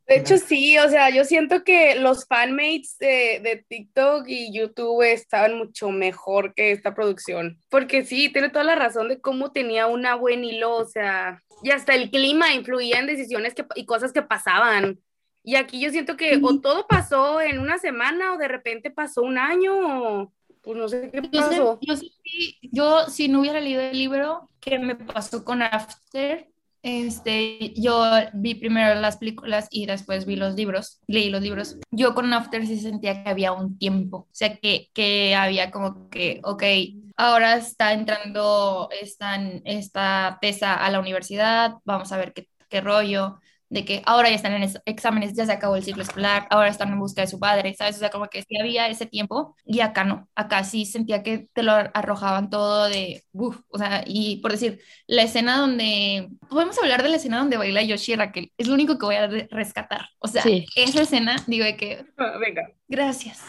[0.09, 5.03] De hecho, sí, o sea, yo siento que los fanmates de, de TikTok y YouTube
[5.03, 7.61] estaban mucho mejor que esta producción.
[7.69, 11.71] Porque sí, tiene toda la razón de cómo tenía una buen hilo, o sea, y
[11.73, 14.99] hasta el clima influía en decisiones que, y cosas que pasaban.
[15.45, 19.23] Y aquí yo siento que o todo pasó en una semana o de repente pasó
[19.23, 19.73] un año
[20.23, 21.79] o pues no sé qué Yo, pasó.
[21.83, 22.13] yo, sí-
[22.63, 26.49] yo, si no hubiera leído el libro, ¿qué me pasó con After?
[26.83, 31.77] Este, yo vi primero las películas y después vi los libros, leí los libros.
[31.91, 36.09] Yo con After sí sentía que había un tiempo, o sea, que, que había como
[36.09, 36.63] que, ok,
[37.17, 43.41] ahora está entrando esta, esta tesa a la universidad, vamos a ver qué, qué rollo,
[43.71, 46.69] de que ahora ya están en ex- exámenes, ya se acabó el ciclo escolar, ahora
[46.69, 47.97] están en busca de su padre, ¿sabes?
[47.97, 51.49] O sea, como que sí había ese tiempo y acá no, acá sí sentía que
[51.53, 56.79] te lo arrojaban todo de, uff, o sea, y por decir, la escena donde, podemos
[56.79, 59.27] hablar de la escena donde baila Yoshi y Raquel, es lo único que voy a
[59.27, 60.65] re- rescatar, o sea, Sí.
[60.77, 62.71] esa escena, digo de que, Ah, Venga.
[62.89, 63.41] gracias,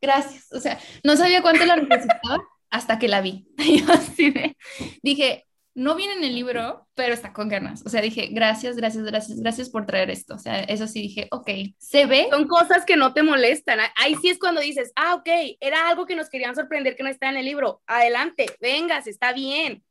[0.00, 3.46] gracias, o sea, no sabía cuánto la necesitaba hasta que la vi,
[3.86, 4.56] Yo así de-
[5.02, 7.82] dije, no viene en el libro, pero está con ganas.
[7.86, 10.34] O sea, dije, gracias, gracias, gracias, gracias por traer esto.
[10.34, 12.28] O sea, eso sí dije, ok, se ve.
[12.30, 13.78] Son cosas que no te molestan.
[13.96, 15.28] Ahí sí es cuando dices, ah, ok,
[15.60, 17.82] era algo que nos querían sorprender que no está en el libro.
[17.86, 19.82] Adelante, vengas, está bien.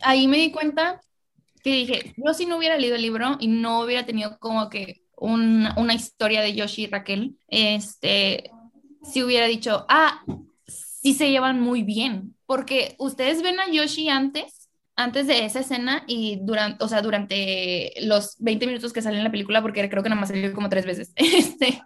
[0.00, 1.00] Ahí me di cuenta
[1.62, 5.02] que dije, yo si no hubiera leído el libro y no hubiera tenido como que
[5.16, 8.50] un- una historia de Yoshi y Raquel, este,
[9.02, 10.22] si hubiera dicho, ah,
[10.68, 14.65] sí se llevan muy bien, porque ustedes ven a Yoshi antes,
[14.96, 19.24] antes de esa escena y durante, o sea, durante los 20 minutos que sale en
[19.24, 21.82] la película, porque creo que nada más salió como tres veces, este,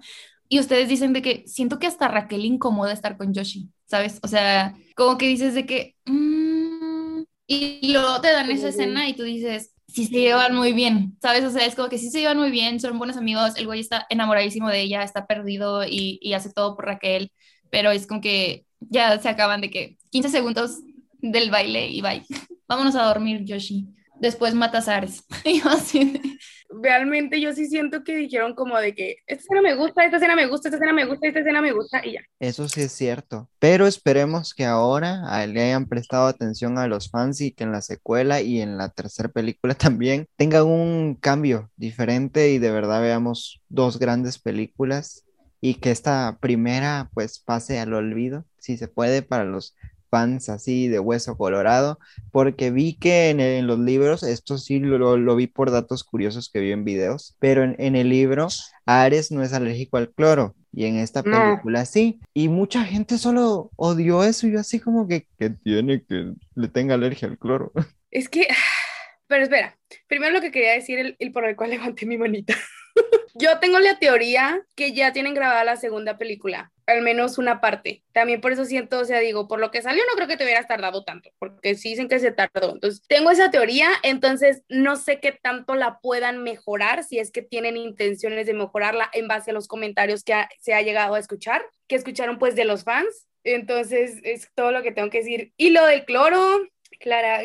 [0.49, 4.20] y ustedes dicen de que siento que hasta Raquel incomoda estar con Yoshi, ¿sabes?
[4.23, 9.14] O sea, como que dices de que, mm, y luego te dan esa escena y
[9.14, 11.44] tú dices, sí se llevan muy bien, ¿sabes?
[11.44, 13.81] O sea, es como que sí se llevan muy bien, son buenos amigos, el güey
[13.81, 17.33] está enamoradísimo de ella, está perdido y, y hace todo por Raquel,
[17.70, 20.79] pero es como que ya se acaban de que 15 segundos
[21.20, 22.25] del baile y bye.
[22.70, 23.88] Vámonos a dormir, Yoshi.
[24.20, 25.24] Después matas a Ares.
[25.44, 26.38] Y yo así
[26.70, 30.37] Realmente yo sí siento que dijeron como de que esta escena me gusta, esta escena
[30.37, 32.20] me gusta, esta escena me gusta, esta escena me gusta y ya.
[32.38, 37.40] Eso sí es cierto, pero esperemos que ahora le hayan prestado atención a los fans
[37.40, 42.52] y que en la secuela y en la tercera película también tengan un cambio diferente
[42.52, 45.24] y de verdad veamos dos grandes películas
[45.61, 49.74] y que esta primera pues pase al olvido, si se puede, para los
[50.11, 51.99] fans así de hueso colorado,
[52.33, 56.51] porque vi que en, en los libros, esto sí lo, lo vi por datos curiosos
[56.53, 58.49] que vi en videos, pero en, en el libro
[58.87, 61.31] Ares no es alérgico al cloro y en esta No.
[61.31, 62.20] película sí.
[62.35, 66.68] Y mucha gente solo odió eso y yo así como que, que tiene que le
[66.68, 67.73] tenga alergia al cloro.
[68.11, 68.49] Es que,
[69.27, 72.55] pero espera, primero lo que quería decir, el, el por el cual levanté mi manita.
[73.35, 76.73] Yo tengo la teoría que ya tienen grabada la segunda película.
[76.90, 78.03] Al menos una parte.
[78.12, 80.44] También por eso siento, o sea, digo, por lo que salió no creo que te
[80.44, 82.72] hubieras tardado tanto, porque sí dicen que se tardó.
[82.74, 87.42] Entonces, tengo esa teoría, entonces no sé qué tanto la puedan mejorar, si es que
[87.42, 91.64] tienen intenciones de mejorarla en base a los comentarios que se ha llegado a escuchar,
[91.88, 93.26] que escucharon pues de los fans.
[93.42, 95.53] Entonces, es todo lo que tengo que decir.
[95.57, 96.61] Y lo del cloro,
[96.98, 97.40] Clara,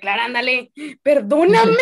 [0.00, 0.72] Clara, ándale,
[1.02, 1.72] perdóname.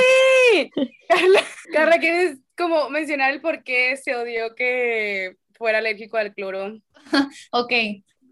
[1.09, 6.79] Carla, Carla, ¿quieres como mencionar el por qué se odió que fuera alérgico al cloro?
[7.53, 7.73] ok,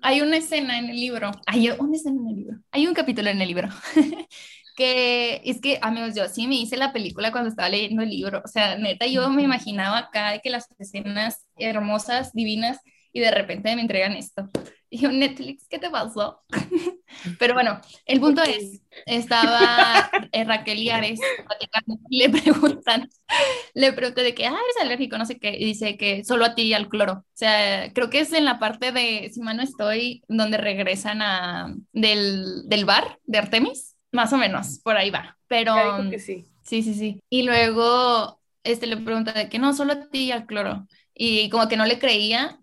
[0.02, 3.30] hay una escena en el libro, hay una escena en el libro, hay un capítulo
[3.30, 3.68] en el libro.
[4.76, 8.42] que es que, amigos, yo sí me hice la película cuando estaba leyendo el libro.
[8.44, 12.78] O sea, neta, yo me imaginaba acá que las escenas hermosas, divinas,
[13.12, 14.48] y de repente me entregan esto.
[14.88, 16.42] Y yo, Netflix, ¿qué te pasó?
[17.38, 21.20] Pero bueno, el punto es, estaba eh, Raquel y Ares
[22.10, 23.08] le preguntan,
[23.74, 26.54] le pregunté de que, ah, eres alérgico, no sé qué, y dice que solo a
[26.54, 27.12] ti y al cloro.
[27.12, 31.22] O sea, creo que es en la parte de, si mal no estoy, donde regresan
[31.22, 35.36] a, del, del bar de Artemis, más o menos, por ahí va.
[35.48, 35.74] Pero...
[36.18, 36.46] sí.
[36.66, 37.20] Sí, sí, sí.
[37.30, 40.86] Y luego, este le pregunta de que no, solo a ti y al cloro.
[41.14, 42.60] Y como que no le creía,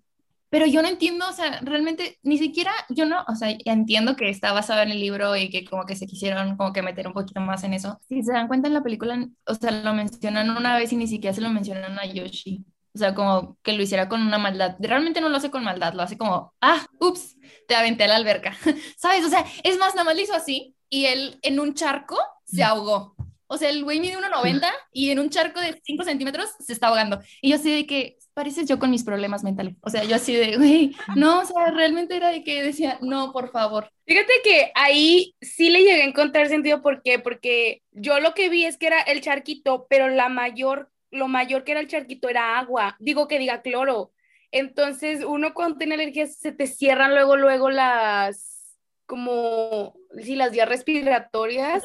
[0.53, 4.29] pero yo no entiendo, o sea, realmente ni siquiera, yo no, o sea, entiendo que
[4.29, 7.13] está basado en el libro y que como que se quisieron como que meter un
[7.13, 7.99] poquito más en eso.
[8.07, 11.07] Si se dan cuenta en la película, o sea, lo mencionan una vez y ni
[11.07, 12.63] siquiera se lo mencionan a Yoshi.
[12.93, 14.75] O sea, como que lo hiciera con una maldad.
[14.77, 17.35] Realmente no lo hace con maldad, lo hace como, ah, ups,
[17.67, 18.55] te aventé a la alberca.
[18.95, 19.25] ¿Sabes?
[19.25, 22.61] O sea, es más, nada más lo hizo así y él en un charco se
[22.63, 23.15] ahogó.
[23.47, 26.89] O sea, el güey mide 1,90 y en un charco de 5 centímetros se está
[26.89, 27.19] ahogando.
[27.41, 29.75] Y yo así de que, pareces yo con mis problemas mentales.
[29.81, 33.31] O sea, yo así de, güey, no, o sea, realmente era de que decía, no,
[33.31, 33.89] por favor.
[34.05, 37.19] Fíjate que ahí sí le llegué a encontrar sentido, ¿por qué?
[37.19, 41.63] Porque yo lo que vi es que era el charquito, pero la mayor, lo mayor
[41.63, 42.95] que era el charquito era agua.
[42.99, 44.11] Digo que diga cloro.
[44.51, 50.69] Entonces, uno cuando tiene alergia se te cierran luego, luego las, como, sí, las vías
[50.69, 51.83] respiratorias.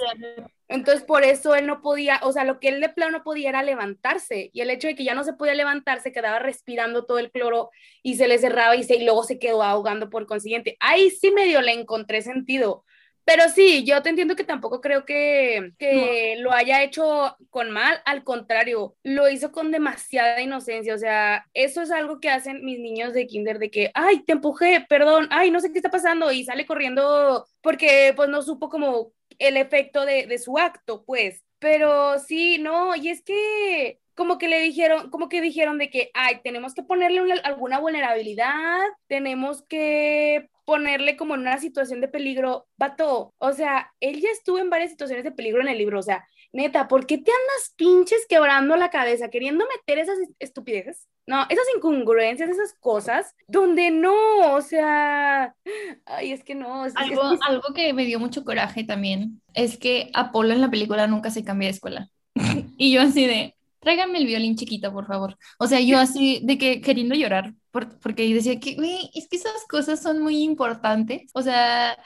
[0.68, 3.48] Entonces, por eso él no podía, o sea, lo que él de plano no podía
[3.48, 4.50] era levantarse.
[4.52, 7.70] Y el hecho de que ya no se podía levantarse, quedaba respirando todo el cloro
[8.02, 10.76] y se le cerraba y, se, y luego se quedó ahogando por consiguiente.
[10.80, 12.84] Ahí sí medio le encontré sentido.
[13.28, 18.00] Pero sí, yo te entiendo que tampoco creo que, que lo haya hecho con mal,
[18.06, 22.78] al contrario, lo hizo con demasiada inocencia, o sea, eso es algo que hacen mis
[22.78, 26.32] niños de kinder, de que, ay, te empujé, perdón, ay, no sé qué está pasando,
[26.32, 31.44] y sale corriendo porque pues no supo como el efecto de, su acto, pues.
[31.58, 36.10] Pero sí, no, y es que como que le dijeron, como que dijeron de que,
[36.12, 42.66] ay, tenemos que ponerle alguna vulnerabilidad, tenemos que ponerle como en una situación de peligro,
[42.76, 46.02] vato, o sea, él ya estuvo en varias situaciones de peligro en el libro, o
[46.02, 51.06] sea, neta, ¿por qué te andas pinches quebrando la cabeza queriendo meter esas estupideces?
[51.24, 55.54] No, esas incongruencias, esas cosas, donde no, o sea,
[56.06, 56.82] ay, es que no.
[56.82, 57.38] algo, que...
[57.46, 61.44] algo que me dio mucho coraje también es que Apolo en la película nunca se
[61.44, 62.10] cambia de escuela.
[62.76, 65.36] y yo así de, tráigame el violín chiquito, por favor.
[65.58, 69.64] O sea, yo así de que queriendo llorar, porque decía que, güey, es que esas
[69.68, 71.30] cosas son muy importantes.
[71.34, 71.96] O sea,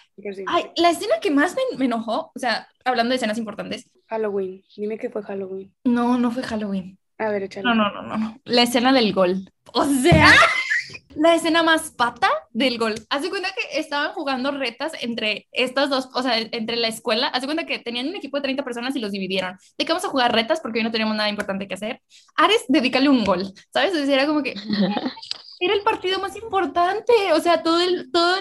[0.46, 3.90] ay, la escena que más me, me, enojó, o sea, hablando de escenas importantes.
[4.08, 5.72] Halloween, dime que fue Halloween.
[5.84, 6.98] No, no fue Halloween.
[7.18, 7.64] A ver, échale.
[7.64, 8.40] No, no, no, no, no.
[8.44, 9.50] La escena del gol.
[9.72, 10.32] O sea,
[11.14, 12.94] la escena más pata del gol.
[13.10, 17.28] Hace cuenta que estaban jugando retas entre estas dos, o sea, entre la escuela.
[17.28, 19.56] Hace cuenta que tenían un equipo de 30 personas y los dividieron.
[19.78, 22.00] De que vamos a jugar retas porque hoy no tenemos nada importante que hacer.
[22.36, 23.94] Ares, dedícale un gol, ¿sabes?
[23.94, 24.54] O era como que
[25.60, 27.12] era el partido más importante.
[27.34, 28.36] O sea, todo el, todo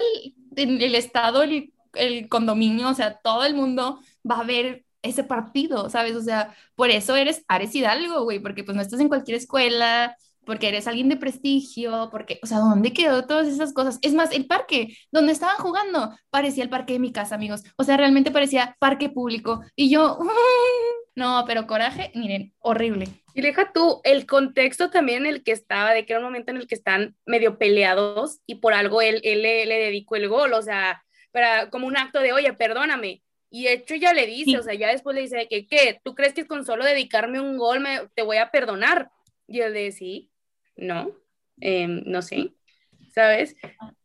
[0.56, 5.24] el, el estado, el, el condominio, o sea, todo el mundo va a ver ese
[5.24, 6.16] partido, ¿sabes?
[6.16, 10.16] O sea, por eso eres Ares Hidalgo, güey, porque pues no estás en cualquier escuela,
[10.46, 14.00] porque eres alguien de prestigio, porque, o sea, ¿dónde quedó todas esas cosas?
[14.02, 17.64] Es más, el parque donde estaban jugando parecía el parque de mi casa, amigos.
[17.78, 19.62] O sea, realmente parecía parque público.
[19.76, 20.20] Y yo,
[21.16, 23.08] no, pero coraje, miren, horrible.
[23.34, 26.52] Y deja tú el contexto también en el que estaba, de que era un momento
[26.52, 30.28] en el que están medio peleados y por algo él, él le, le dedicó el
[30.28, 33.22] gol, o sea, para, como un acto de, oye, perdóname,
[33.54, 36.00] y de hecho ya le dice, o sea, ya después le dice que, ¿qué?
[36.04, 39.12] ¿Tú crees que con solo dedicarme un gol me, te voy a perdonar?
[39.46, 40.31] Y él le dice, sí,
[40.76, 41.12] no,
[41.60, 42.54] em, no sé,
[43.14, 43.56] ¿sabes?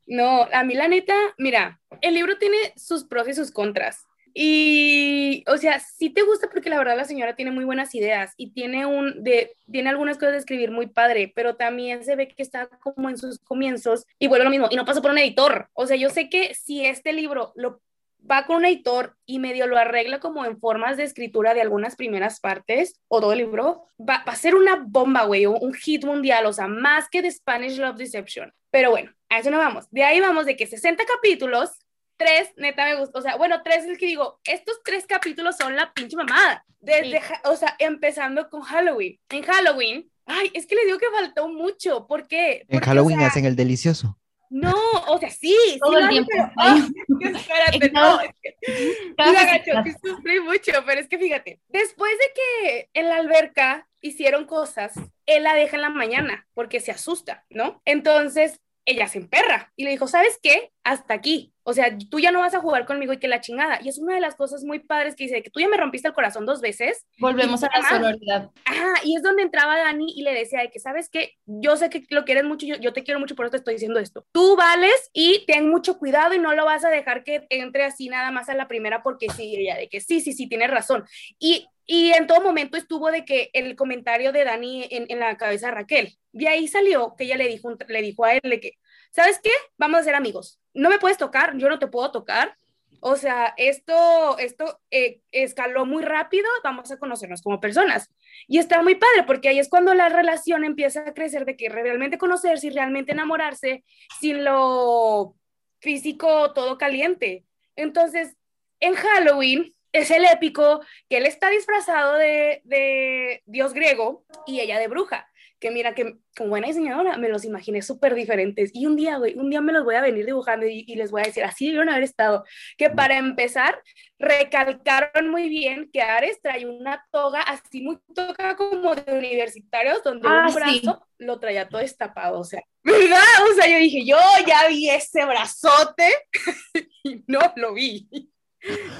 [0.06, 4.06] No, a mí la neta, mira, el libro tiene sus pros y sus contras.
[4.38, 8.34] Y, o sea, sí te gusta porque la verdad la señora tiene muy buenas ideas
[8.36, 12.28] y tiene, un, de, tiene algunas cosas de escribir muy padre, pero también se ve
[12.28, 15.18] que está como en sus comienzos y vuelve lo mismo y no pasa por un
[15.18, 15.70] editor.
[15.72, 17.80] O sea, yo sé que si este libro lo
[18.30, 21.96] va con un editor y medio lo arregla como en formas de escritura de algunas
[21.96, 25.74] primeras partes o todo el libro, va, va a ser una bomba, güey, un, un
[25.74, 28.52] hit mundial, o sea, más que The Spanish Love Deception.
[28.70, 29.86] Pero bueno, a eso no vamos.
[29.90, 31.70] De ahí vamos de que 60 capítulos,
[32.16, 35.76] tres, neta me gusta, o sea, bueno, tres es que digo, estos tres capítulos son
[35.76, 36.64] la pinche mamada.
[36.80, 37.34] Desde, Sí.
[37.44, 39.18] o sea, empezando con Halloween.
[39.30, 42.06] En Halloween, ay, es que le digo que faltó mucho.
[42.06, 42.58] ¿Por qué?
[42.60, 44.18] En Porque, o Halloween sea, hacen el delicioso.
[44.60, 44.74] No,
[45.08, 46.30] o sea, sí, sí Todo lo el tiempo.
[46.30, 48.56] pero- espérate, no, es que-
[49.18, 53.16] Mira, que- gacho, sí sufrí mucho, pero es que fíjate, después de que en la
[53.16, 54.92] alberca hicieron cosas,
[55.26, 57.82] él la deja en la mañana porque se asusta, ¿no?
[57.84, 60.72] Entonces ella se emperra y le dijo, ¿sabes qué?
[60.84, 61.52] Hasta aquí.
[61.64, 63.80] O sea, tú ya no vas a jugar conmigo y que la chingada.
[63.82, 66.06] Y es una de las cosas muy padres que dice que tú ya me rompiste
[66.06, 67.04] el corazón dos veces.
[67.18, 68.50] Volvemos a la sororidad.
[68.64, 71.32] Ajá, y es donde entraba Dani y le decía de que, ¿sabes qué?
[71.44, 73.74] Yo sé que lo quieres mucho, yo, yo te quiero mucho, por eso te estoy
[73.74, 74.24] diciendo esto.
[74.30, 78.08] Tú vales y ten mucho cuidado y no lo vas a dejar que entre así
[78.08, 81.04] nada más a la primera porque sí, ella de que sí, sí, sí, tienes razón.
[81.40, 85.36] Y, y en todo momento estuvo de que el comentario de Dani en, en la
[85.36, 86.18] cabeza de Raquel.
[86.32, 88.72] De ahí salió que ella le dijo, le dijo a él de que,
[89.12, 89.52] ¿sabes qué?
[89.78, 90.60] Vamos a ser amigos.
[90.74, 92.56] No me puedes tocar, yo no te puedo tocar.
[93.00, 98.10] O sea, esto, esto eh, escaló muy rápido, vamos a conocernos como personas.
[98.48, 101.68] Y está muy padre porque ahí es cuando la relación empieza a crecer de que
[101.68, 103.84] realmente conocerse y realmente enamorarse
[104.20, 105.36] sin lo
[105.78, 107.44] físico todo caliente.
[107.76, 108.36] Entonces,
[108.80, 114.78] en Halloween es el épico que él está disfrazado de, de dios griego y ella
[114.78, 115.28] de bruja.
[115.58, 118.70] Que mira, que como buena diseñadora me los imaginé súper diferentes.
[118.74, 121.10] Y un día, güey, un día me los voy a venir dibujando y, y les
[121.10, 122.44] voy a decir, así debieron haber estado.
[122.76, 123.80] Que para empezar,
[124.18, 130.28] recalcaron muy bien que Ares trae una toga así muy toga como de universitarios, donde
[130.28, 130.58] Ah, un sí.
[130.82, 133.18] brazo lo traía todo destapado, o sea, ¿verdad?
[133.50, 136.06] O sea, yo dije, yo ya vi ese brazote
[137.02, 138.06] y no lo vi.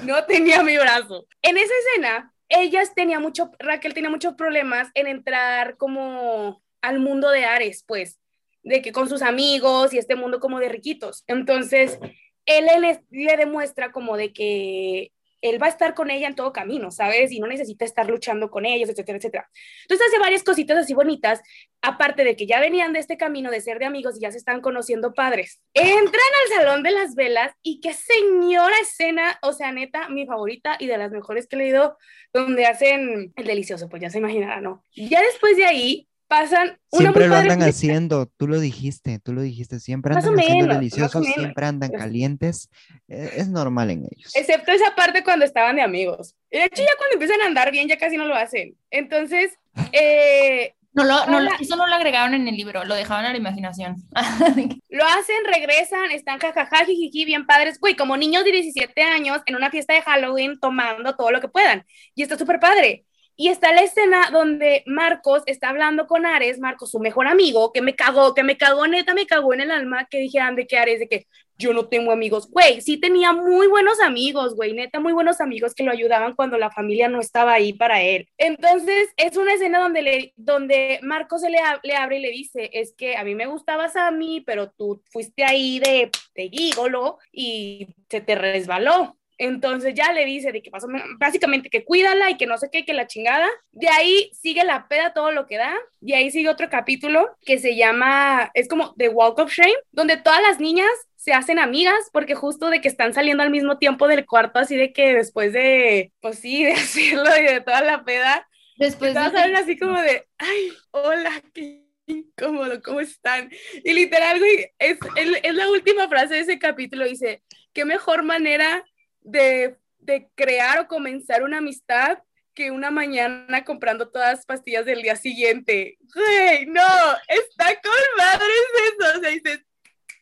[0.03, 1.27] No tenía mi brazo.
[1.41, 7.29] En esa escena, ellas tenía mucho, Raquel tenía muchos problemas en entrar como al mundo
[7.29, 8.19] de Ares, pues,
[8.63, 11.23] de que con sus amigos y este mundo como de riquitos.
[11.27, 11.99] Entonces,
[12.45, 15.11] él le, le demuestra como de que
[15.41, 17.31] él va a estar con ella en todo camino, ¿sabes?
[17.31, 19.49] Y no necesita estar luchando con ellos, etcétera, etcétera.
[19.83, 21.41] Entonces hace varias cositas así bonitas,
[21.81, 24.37] aparte de que ya venían de este camino de ser de amigos y ya se
[24.37, 25.61] están conociendo padres.
[25.73, 26.07] Entran
[26.43, 30.87] al salón de las velas y qué señora escena, o sea, neta, mi favorita y
[30.87, 31.97] de las mejores que he leído,
[32.33, 34.83] donde hacen el delicioso, pues ya se imaginarán, ¿no?
[34.95, 39.41] Ya después de ahí pasan una Siempre lo andan haciendo, tú lo dijiste, tú lo
[39.41, 41.35] dijiste, siempre andan haciendo menos, más o deliciosos, menos.
[41.35, 42.69] siempre andan calientes,
[43.07, 44.35] eh, es normal en ellos.
[44.35, 46.35] Excepto esa parte cuando estaban de amigos.
[46.51, 48.75] De hecho, ya cuando empiezan a andar bien, ya casi no lo hacen.
[48.91, 49.53] Entonces,
[49.93, 53.31] eh, No lo, no, lo- eso no lo agregaron en el libro, lo dejaban a
[53.31, 53.95] la imaginación.
[54.89, 59.55] lo hacen, regresan, están jajaja, jijiji, bien padres, güey, como niños de 17 años en
[59.55, 61.85] una fiesta de Halloween tomando todo lo que puedan.
[62.15, 63.05] Y está súper padre.
[63.39, 67.83] Y está la escena donde Marcos está hablando con Ares, Marcos, su mejor amigo, que
[67.83, 70.77] me cagó, que me cagó, neta, me cagó en el alma, que dijeran de que
[70.77, 71.27] Ares, de que
[71.59, 72.49] yo no tengo amigos.
[72.49, 76.57] Güey, sí tenía muy buenos amigos, güey, neta, muy buenos amigos que lo ayudaban cuando
[76.57, 78.27] la familia no estaba ahí para él.
[78.37, 82.31] Entonces, es una escena donde, le, donde Marcos se le, ab- le abre y le
[82.31, 86.49] dice, es que a mí me gustabas a mí, pero tú fuiste ahí de, de
[86.49, 89.15] gígolo y se te resbaló.
[89.37, 92.85] Entonces ya le dice de que pasó, básicamente que cuídala y que no sé qué,
[92.85, 93.47] que la chingada.
[93.71, 95.75] De ahí sigue la peda todo lo que da.
[95.99, 100.17] De ahí sigue otro capítulo que se llama, es como The Walk of Shame, donde
[100.17, 104.07] todas las niñas se hacen amigas porque justo de que están saliendo al mismo tiempo
[104.07, 108.03] del cuarto, así de que después de, pues sí, de hacerlo y de toda la
[108.03, 113.51] peda, Después todas de salen así como de, ay, hola, qué incómodo, ¿cómo están?
[113.83, 118.23] Y literal, güey, es, es, es la última frase de ese capítulo, dice, qué mejor
[118.23, 118.85] manera
[119.21, 122.19] de, de crear o comenzar una amistad
[122.53, 125.97] que una mañana comprando todas las pastillas del día siguiente.
[126.13, 126.81] Güey, no,
[127.27, 128.49] está con madres
[128.87, 129.17] eso.
[129.17, 129.59] O sea, dices,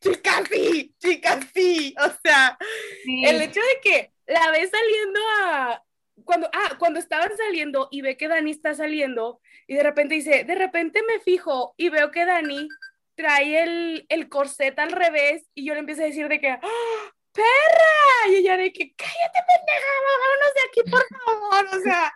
[0.02, 1.96] chicas sí, chicas sí.
[1.98, 2.58] O sea,
[3.06, 3.24] Sí.
[3.26, 5.82] el hecho de que la ves saliendo a.
[6.26, 10.44] Cuando, ah, cuando estaban saliendo y ve que Dani está saliendo y de repente dice,
[10.44, 12.68] de repente me fijo y veo que Dani
[13.16, 16.60] trae el, el corset al revés y yo le empiezo a decir de que, ¡Ah,
[17.36, 22.14] perra, y ella de que, cállate pendeja, vámonos de aquí por favor, o sea,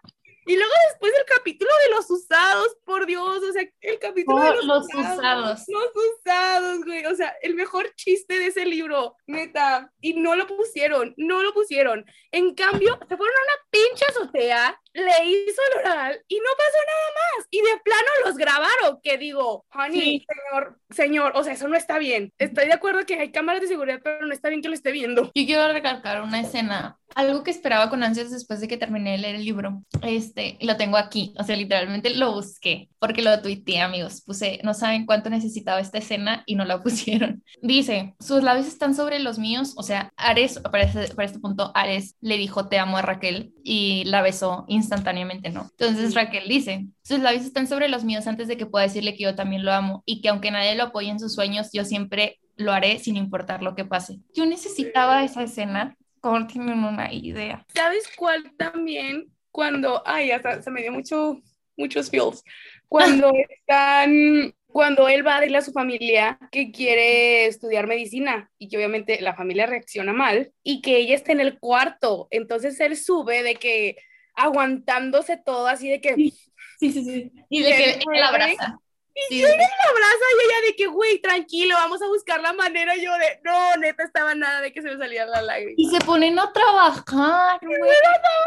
[0.50, 4.44] y luego después el capítulo de los usados, por Dios, o sea, el capítulo Oh,
[4.44, 5.18] de los, los usados.
[5.20, 5.64] usados.
[5.68, 7.06] Los usados, güey.
[7.06, 9.92] O sea, el mejor chiste de ese libro, neta.
[10.02, 12.04] Y no lo pusieron, no lo pusieron.
[12.32, 16.78] En cambio, se fueron a una pinche azotea, le hizo el oral y no pasó
[16.88, 17.48] nada más.
[17.52, 19.00] Y de plano los grabaron.
[19.04, 20.26] Que digo, honey, Sí.
[20.28, 22.34] señor, señor, o sea, eso no está bien.
[22.38, 24.92] Estoy de acuerdo que hay cámaras de seguridad, pero no está bien que lo esté
[24.92, 25.26] viendo.
[25.36, 29.18] Yo quiero recalcar una escena, algo que esperaba con ansias después de que terminé de
[29.20, 29.84] leer el libro.
[30.02, 34.22] Este, y lo tengo aquí, o sea, literalmente lo busqué porque lo tuiteé, amigos.
[34.26, 37.44] Puse, no saben cuánto necesitaba esta escena y no la pusieron.
[37.62, 41.72] Dice, sus labios están sobre los míos, o sea, Ares, para este, para este punto,
[41.76, 45.70] Ares le dijo te amo a Raquel y la besó instantáneamente, ¿no?
[45.78, 49.24] Entonces Raquel dice, sus labios están sobre los míos antes de que pueda decirle que
[49.24, 52.40] yo también lo amo y que aunque nadie lo apoye en sus sueños, yo siempre
[52.60, 54.20] lo haré sin importar lo que pase.
[54.34, 57.66] Yo necesitaba esa escena, como tienen una idea.
[57.74, 59.32] ¿Sabes cuál también?
[59.52, 61.42] Cuando, ay, hasta se me dio mucho,
[61.78, 62.44] muchos feels.
[62.88, 68.68] Cuando están, cuando él va a decirle a su familia que quiere estudiar medicina y
[68.68, 72.28] que obviamente la familia reacciona mal y que ella está en el cuarto.
[72.30, 73.96] Entonces él sube de que
[74.40, 76.34] aguantándose todo así de que Sí.
[76.80, 77.32] Sí, sí, sí.
[77.50, 78.80] Y de ¿Qué que él la abraza.
[79.14, 79.58] Y Sí, yo sí.
[79.58, 82.96] la abraza y ella de que, güey, tranquilo, vamos a buscar la manera.
[82.96, 85.74] Y yo de, no, neta, estaba nada de que se me salían las lágrimas.
[85.76, 87.82] Y se ponen a trabajar, güey.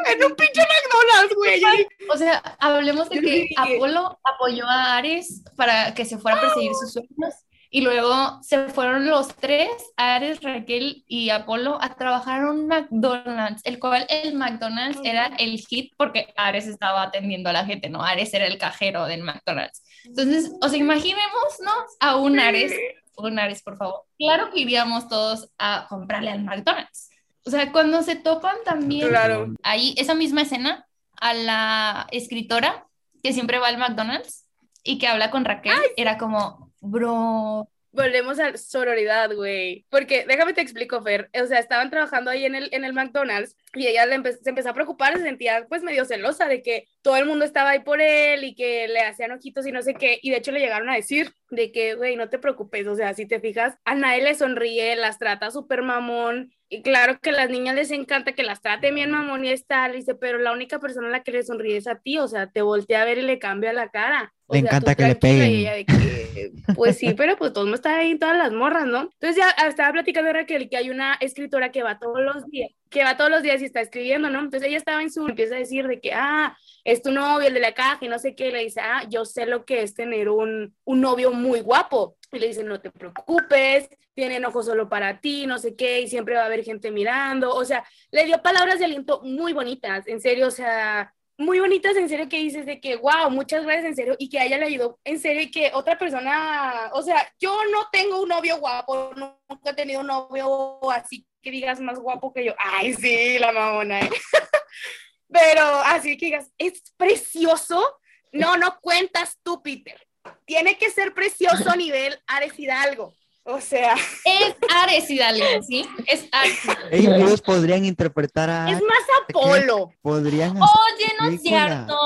[0.07, 1.63] En un pinche McDonald's, güey.
[2.09, 3.51] O sea, hablemos de que.
[3.55, 7.35] Apolo apoyó a Ares para que se fuera a perseguir sus sueños
[7.75, 13.63] y luego se fueron los tres, Ares, Raquel y Apolo, a trabajar en un McDonald's,
[13.65, 18.05] el cual el McDonald's era el hit porque Ares estaba atendiendo a la gente, ¿no?
[18.05, 19.83] Ares era el cajero del McDonald's.
[20.05, 21.57] Entonces, o sea, imaginémonos
[21.99, 22.75] a un Ares,
[23.17, 24.03] un Ares, por favor.
[24.19, 27.09] Claro que iríamos todos a comprarle al McDonald's.
[27.47, 29.47] O sea, cuando se topan también Claro.
[29.63, 30.87] ahí esa misma escena
[31.19, 32.87] a la escritora
[33.23, 34.45] que siempre va al McDonald's
[34.85, 39.85] y que habla con Raquel, era como, bro, Volvemos a sororidad, güey.
[39.91, 41.29] Porque déjame te explico, Fer.
[41.39, 44.75] O sea, estaban trabajando ahí en el, en el McDonald's y ella se empezó a
[44.75, 48.45] preocupar, se sentía pues medio celosa de que todo el mundo estaba ahí por él
[48.45, 50.19] y que le hacían ojitos y no sé qué.
[50.23, 52.87] Y de hecho le llegaron a decir de que, güey, no te preocupes.
[52.87, 56.51] O sea, si te fijas, a nadie le sonríe, las trata súper mamón.
[56.71, 59.67] Y claro que a las niñas les encanta que las trate bien mamón y es
[59.67, 59.93] tal.
[59.93, 62.19] Dice, pero la única persona a la que le sonríe es a ti.
[62.19, 64.33] O sea, te voltea a ver y le cambia la cara.
[64.53, 65.87] O Le sea, encanta que le peguen.
[65.87, 69.03] que, pues sí, pero pues todo el mundo está ahí, todas las morras, ¿no?
[69.03, 73.03] Entonces ya estaba platicando Raquel que hay una escritora que va todos los días, que
[73.03, 74.41] va todos los días y está escribiendo, ¿no?
[74.41, 77.55] Entonces ella estaba en su, empieza a decir de que, ah, es tu novio, el
[77.55, 79.83] de la caja y no sé qué, y le dice, ah, yo sé lo que
[79.83, 82.19] es tener un, un novio muy guapo.
[82.31, 86.09] Y le dice, no te preocupes, tienen ojos solo para ti, no sé qué, y
[86.09, 87.55] siempre va a haber gente mirando.
[87.55, 91.97] O sea, le dio palabras de aliento muy bonitas, en serio, o sea, muy bonitas,
[91.97, 94.59] en serio, que dices de que, wow, muchas gracias, en serio, y que a ella
[94.59, 98.59] le ayudó, en serio, y que otra persona, o sea, yo no tengo un novio
[98.59, 102.55] guapo, nunca he tenido un novio así que digas más guapo que yo.
[102.59, 104.01] Ay, sí, la mamona.
[104.01, 104.11] ¿eh?
[105.29, 107.99] Pero así que digas, es precioso.
[108.31, 110.01] No, no cuentas tú, Peter.
[110.45, 113.13] Tiene que ser precioso nivel Ares Hidalgo.
[113.45, 115.85] O sea, es Ares Hidalgo, ¿sí?
[116.07, 116.61] Es Ares.
[116.91, 118.71] Ellos podrían interpretar a...
[118.71, 119.93] es más Apolo.
[120.01, 120.57] Podrían.
[120.57, 121.97] Oye, no es cierto.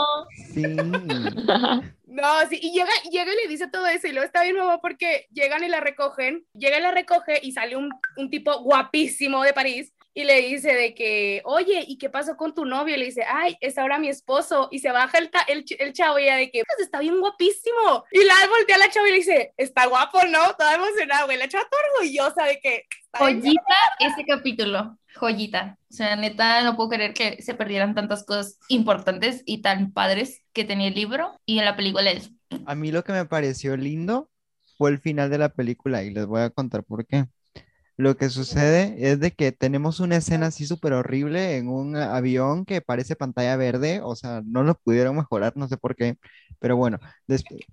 [0.54, 0.62] Sí.
[2.06, 4.80] No, sí, y llega, llega y le dice todo eso, y luego está bien nuevo
[4.80, 9.42] porque llegan y la recogen, llega y la recoge y sale un, un tipo guapísimo
[9.42, 12.94] de París y le dice de que, oye, ¿y qué pasó con tu novio?
[12.94, 16.18] Y le dice, ay, es ahora mi esposo, y se baja el, el, el chavo
[16.18, 19.10] y ella de que, pues está bien guapísimo, y la voltea a la chava y
[19.10, 20.54] le dice, está guapo, ¿no?
[20.54, 25.76] Toda emocionada, güey, la chava toda orgullosa de que, está Joyita ese capítulo, joyita.
[25.90, 30.40] O sea, neta, no puedo creer que se perdieran tantas cosas importantes y tan padres
[30.54, 32.30] que tenía el libro y en la película es
[32.64, 34.30] A mí lo que me pareció lindo
[34.78, 37.26] fue el final de la película y les voy a contar por qué.
[37.96, 42.64] Lo que sucede es de que tenemos una escena así súper horrible en un avión
[42.66, 46.16] que parece pantalla verde, o sea, no lo pudieron mejorar, no sé por qué,
[46.58, 46.98] pero bueno,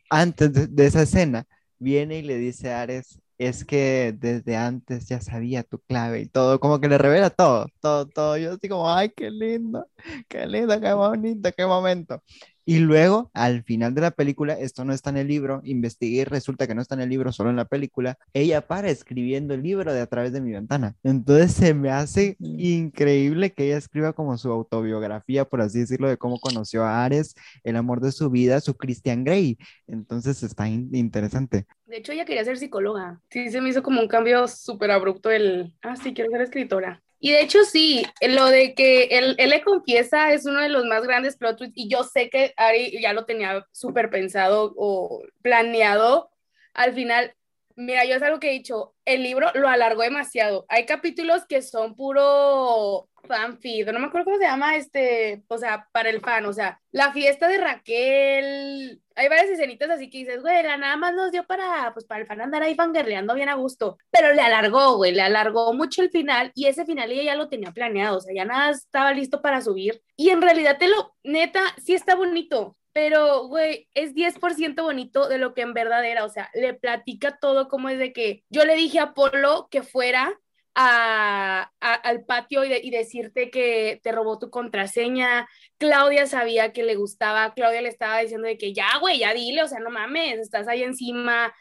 [0.10, 1.46] antes de, de esa escena
[1.80, 6.30] viene y le dice a Ares, es que desde antes ya sabía tu clave y
[6.30, 8.38] todo, como que le revela todo, todo, todo.
[8.38, 9.86] Yo así como, ay, qué lindo,
[10.30, 12.24] qué lindo, qué bonito, qué momento.
[12.66, 16.24] Y luego, al final de la película, esto no está en el libro, investigué y
[16.24, 19.64] resulta que no está en el libro, solo en la película, ella para escribiendo el
[19.64, 20.96] libro de A través de mi ventana.
[21.04, 26.18] Entonces se me hace increíble que ella escriba como su autobiografía, por así decirlo, de
[26.18, 29.58] cómo conoció a Ares, el amor de su vida, su Christian Grey.
[29.88, 31.66] Entonces está in- interesante.
[31.86, 33.22] De hecho, ella quería ser psicóloga.
[33.30, 37.02] Sí, se me hizo como un cambio súper abrupto el, ah, sí, quiero ser escritora.
[37.24, 40.84] Y de hecho sí, lo de que él, él, le confiesa es uno de los
[40.84, 45.24] más grandes plot twists y yo sé que Ari ya lo tenía súper pensado o
[45.42, 46.32] planeado.
[46.74, 47.34] Al final,
[47.78, 50.66] mira, yo es algo que he dicho, el libro lo alargó demasiado.
[50.70, 55.88] Hay capítulos que son puro fanfeed, no me acuerdo cómo se llama este, o sea,
[55.92, 60.42] para el fan, o sea, la fiesta de Raquel, hay varias escenitas así que dices,
[60.42, 63.56] güey, nada más nos dio para, pues, para el fan andar ahí fangirleando bien a
[63.56, 67.36] gusto, pero le alargó, güey, le alargó mucho el final y ese final ella ya
[67.36, 70.88] lo tenía planeado, o sea, ya nada estaba listo para subir y en realidad te
[70.88, 76.06] lo, neta, sí está bonito, pero, güey, es 10% bonito de lo que en verdad
[76.06, 79.68] era, o sea, le platica todo como es de que yo le dije a Polo
[79.72, 80.40] que fuera
[80.76, 85.48] a, al patio y, decirte que te robó tu contraseña.
[85.78, 89.64] Claudia sabía que le gustaba, Claudia le estaba diciendo de que ya, güey, ya dile,
[89.64, 91.54] o sea, no mames, estás ahí encima.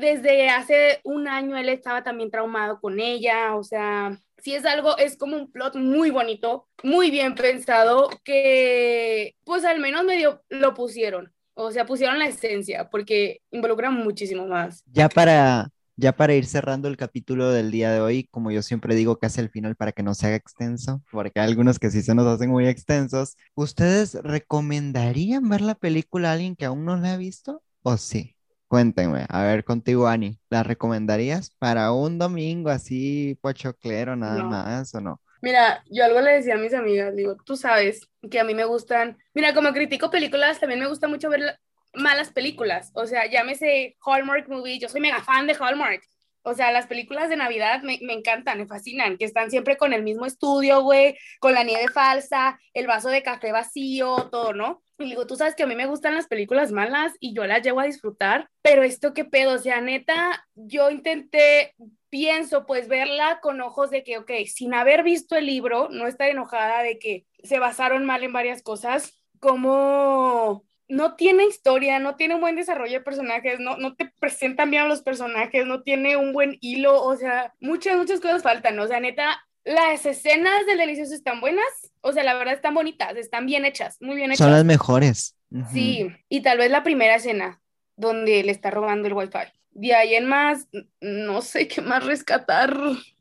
[0.00, 4.96] Desde hace un año él estaba también traumado con ella, o sea, si es algo,
[4.98, 10.74] es como un plot muy bonito, muy bien pensado, que pues al menos medio lo
[10.74, 11.32] pusieron.
[11.54, 14.82] O sea, pusieron la esencia, porque involucra muchísimo más.
[14.86, 15.70] Ya para
[16.00, 19.40] ya para ir cerrando el capítulo del día de hoy, como yo siempre digo, casi
[19.40, 22.26] al final para que no se haga extenso, porque hay algunos que sí se nos
[22.26, 27.16] hacen muy extensos, ¿ustedes recomendarían ver la película a alguien que aún no la ha
[27.18, 27.62] visto?
[27.82, 28.34] ¿O sí?
[28.70, 35.00] Cuéntenme, a ver contigo, Ani, ¿la recomendarías para un domingo así pochoclero nada más o
[35.00, 35.20] no?
[35.42, 38.62] Mira, yo algo le decía a mis amigas, digo, tú sabes que a mí me
[38.62, 41.58] gustan, mira, como critico películas, también me gusta mucho ver
[41.94, 42.92] malas películas.
[42.94, 46.02] O sea, llámese Hallmark Movie, yo soy mega fan de Hallmark.
[46.42, 49.92] O sea, las películas de Navidad me, me, encantan, me fascinan, que están siempre con
[49.92, 54.80] el mismo estudio, güey, con la nieve falsa, el vaso de café vacío, todo, ¿no?
[55.04, 57.62] Y digo, tú sabes que a mí me gustan las películas malas y yo las
[57.62, 61.74] llevo a disfrutar, pero esto qué pedo, o sea, neta, yo intenté,
[62.08, 66.28] pienso, pues verla con ojos de que, ok, sin haber visto el libro, no estar
[66.28, 72.34] enojada de que se basaron mal en varias cosas, como no tiene historia, no tiene
[72.34, 76.16] un buen desarrollo de personajes, no, no te presentan bien a los personajes, no tiene
[76.16, 80.78] un buen hilo, o sea, muchas, muchas cosas faltan, o sea, neta, las escenas del
[80.78, 81.64] delicioso están buenas,
[82.00, 84.44] o sea, la verdad están bonitas, están bien hechas, muy bien hechas.
[84.44, 85.36] Son las mejores.
[85.72, 87.60] Sí, y tal vez la primera escena
[87.96, 89.38] donde le está robando el wifi.
[89.72, 90.68] De ahí en más,
[91.00, 92.76] no sé qué más rescatar.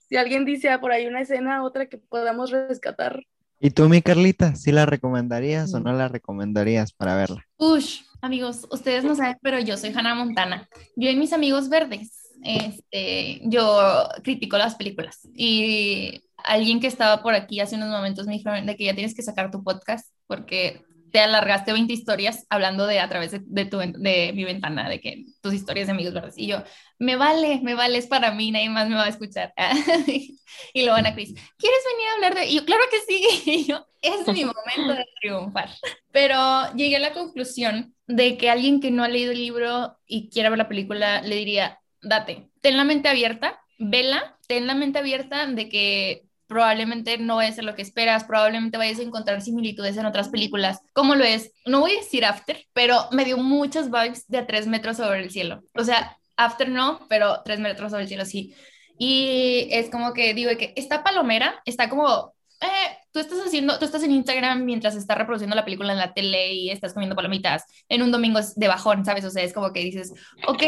[0.08, 3.24] Si alguien dice ah, por ahí una escena, otra que podamos rescatar.
[3.60, 7.46] ¿Y tú, mi Carlita, sí la recomendarías o no la recomendarías para verla?
[7.58, 10.70] Ush, amigos, ustedes no saben, pero yo soy Hannah Montana.
[10.96, 15.28] Yo y mis amigos verdes, este, yo critico las películas.
[15.34, 19.16] Y alguien que estaba por aquí hace unos momentos me dijo de que ya tienes
[19.16, 23.78] que sacar tu podcast porque te alargaste 20 historias hablando de a través de, tu,
[23.78, 26.38] de mi ventana, de que tus historias de amigos verdes.
[26.38, 26.64] Y yo,
[26.98, 29.54] me vale, me vale, es para mí, nadie más me va a escuchar.
[30.08, 32.46] y luego Ana Cris, ¿quieres venir a hablar de...?
[32.48, 33.28] Y yo, claro que sí.
[33.60, 35.70] Y yo, es mi momento de triunfar.
[36.12, 40.30] Pero llegué a la conclusión de que alguien que no ha leído el libro y
[40.30, 45.00] quiera ver la película, le diría, date, ten la mente abierta, vela, ten la mente
[45.00, 50.08] abierta de que probablemente no es lo que esperas, probablemente vayas a encontrar similitudes en
[50.08, 54.28] otras películas, como lo es, no voy a decir After, pero me dio muchas vibes
[54.28, 55.62] de a tres metros sobre el cielo.
[55.76, 58.56] O sea, After no, pero tres metros sobre el cielo sí.
[58.98, 63.86] Y es como que digo que esta palomera está como, eh, tú estás haciendo, tú
[63.86, 67.64] estás en Instagram mientras estás reproduciendo la película en la tele y estás comiendo palomitas
[67.90, 69.24] en un domingo de bajón, ¿sabes?
[69.24, 70.14] O sea, es como que dices,
[70.48, 70.64] ok,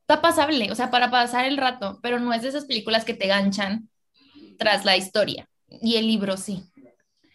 [0.00, 3.12] está pasable, o sea, para pasar el rato, pero no es de esas películas que
[3.12, 3.89] te ganchan
[4.60, 5.48] tras la historia.
[5.82, 6.62] Y el libro sí.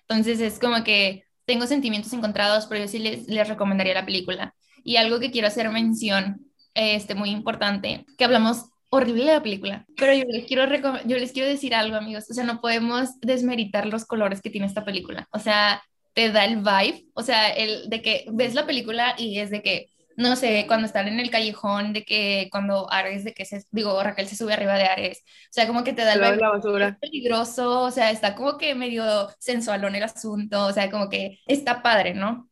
[0.02, 4.54] Entonces es como que tengo sentimientos encontrados, pero yo sí les, les recomendaría la película.
[4.84, 6.46] Y algo que quiero hacer mención,
[6.76, 10.64] este, muy importante, que hablamos horrible de la película, pero yo les quiero
[11.06, 14.68] yo les quiero decir algo, amigos, o sea, no podemos desmeritar los colores que tiene
[14.68, 15.28] esta película.
[15.32, 15.82] O sea,
[16.14, 19.62] te da el vibe, o sea, el de que ves la película y es de
[19.64, 23.64] que no sé, cuando están en el callejón, de que cuando Ares, de que se,
[23.72, 26.50] digo, Raquel se sube arriba de Ares, o sea, como que te da el la
[26.50, 26.98] basura.
[27.00, 31.82] peligroso, o sea, está como que medio sensualón el asunto, o sea, como que está
[31.82, 32.50] padre, ¿no?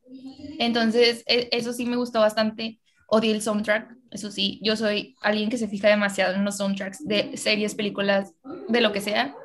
[0.60, 5.50] Entonces, e, eso sí me gustó bastante, odié el soundtrack, eso sí, yo soy alguien
[5.50, 8.34] que se fija demasiado en los soundtracks de series, películas,
[8.68, 9.36] de lo que sea,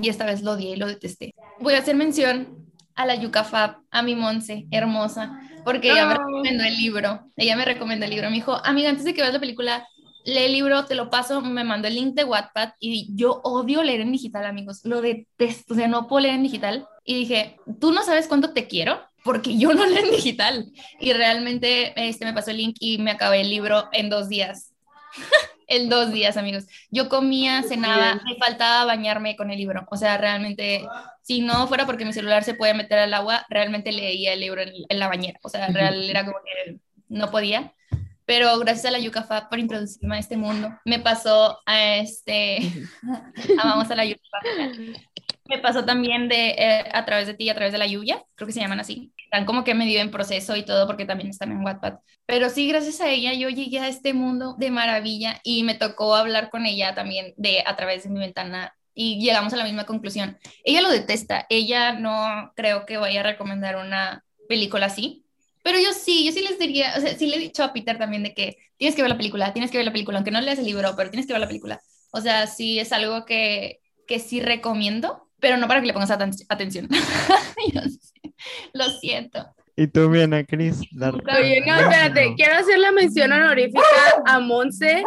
[0.00, 1.34] y esta vez lo odié y lo detesté.
[1.60, 6.14] Voy a hacer mención a la Yuca Fab, a mi Monse, hermosa, porque ella me
[6.14, 7.30] recomendó el libro.
[7.36, 8.30] Ella me recomendó el libro.
[8.30, 9.86] Me dijo, amiga, antes de que veas la película,
[10.24, 13.82] lee el libro, te lo paso, me mandó el link de Wattpad y yo odio
[13.82, 14.80] leer en digital, amigos.
[14.84, 16.88] Lo detesto, o sea, no puedo leer en digital.
[17.04, 20.72] Y dije, tú no sabes cuánto te quiero porque yo no leo en digital.
[21.00, 24.72] Y realmente este, me pasó el link y me acabé el libro en dos días.
[25.68, 26.66] En dos días, amigos.
[26.90, 29.86] Yo comía, cenaba, me faltaba bañarme con el libro.
[29.90, 30.86] O sea, realmente,
[31.22, 34.62] si no fuera porque mi celular se puede meter al agua, realmente leía el libro
[34.62, 35.38] en, la bañera.
[35.42, 37.72] O sea, real era como que no podía.
[38.24, 40.68] Pero gracias a la Yucafab por introducirme a este mundo.
[40.84, 42.58] Me pasó a este,
[43.58, 44.42] amamos a la Yucafab.
[45.48, 48.46] Me pasó también de eh, a través de ti, a través de la lluvia, creo
[48.46, 49.12] que se llaman así.
[49.24, 51.94] Están como que medio en proceso y todo porque también están en Wattpad.
[52.26, 56.14] Pero sí, gracias a ella yo llegué a este mundo de maravilla y me tocó
[56.14, 59.86] hablar con ella también de a través de mi ventana y llegamos a la misma
[59.86, 60.38] conclusión.
[60.64, 65.24] Ella lo detesta, ella no creo que vaya a recomendar una película así,
[65.62, 67.98] pero yo sí, yo sí les diría, o sea, sí le he dicho a Peter
[67.98, 70.40] también de que tienes que ver la película, tienes que ver la película, aunque no
[70.40, 71.80] leas el libro, pero tienes que ver la película.
[72.10, 76.10] O sea, sí es algo que, que sí recomiendo, pero no para que le pongas
[76.10, 76.88] atención.
[78.72, 79.46] Lo siento.
[79.76, 80.80] ¿Y tú, bien, Cris?
[80.80, 83.80] Oye, no, espérate, quiero hacer la mención honorífica
[84.26, 85.04] a Monse.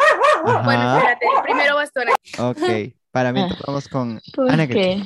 [0.63, 2.13] Bueno, espérate, primero Bastona.
[2.39, 3.53] Ok, para mí ah.
[3.67, 5.03] vamos con Ana qué?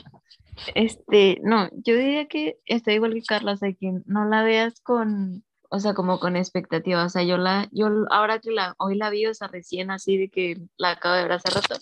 [0.75, 4.79] Este, no, yo diría que está igual que Carla, o sea, que no la veas
[4.81, 8.95] con, o sea, como con expectativa, o sea, yo la, yo ahora que la, hoy
[8.95, 11.75] la vi, o sea, recién así de que la acabo de ver hace rato,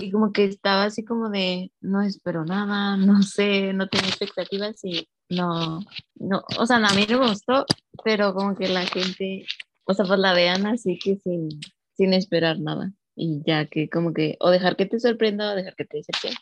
[0.00, 4.82] y como que estaba así como de, no espero nada, no sé, no tenía expectativas
[4.84, 5.80] y no,
[6.16, 7.66] no, o sea, a mí no me gustó,
[8.04, 9.44] pero como que la gente,
[9.84, 11.48] o sea, pues la vean así que sin,
[11.96, 15.74] sin esperar nada y ya que como que, o dejar que te sorprenda o dejar
[15.76, 16.36] que te decepcione,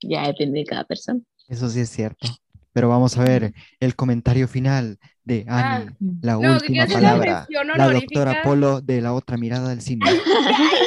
[0.00, 1.20] ya depende de cada persona.
[1.48, 2.28] Eso sí es cierto.
[2.72, 5.90] Pero vamos a ver el comentario final de ah, Ani,
[6.22, 7.46] la última palabra,
[7.76, 10.06] la doctora Polo de la otra mirada del cine.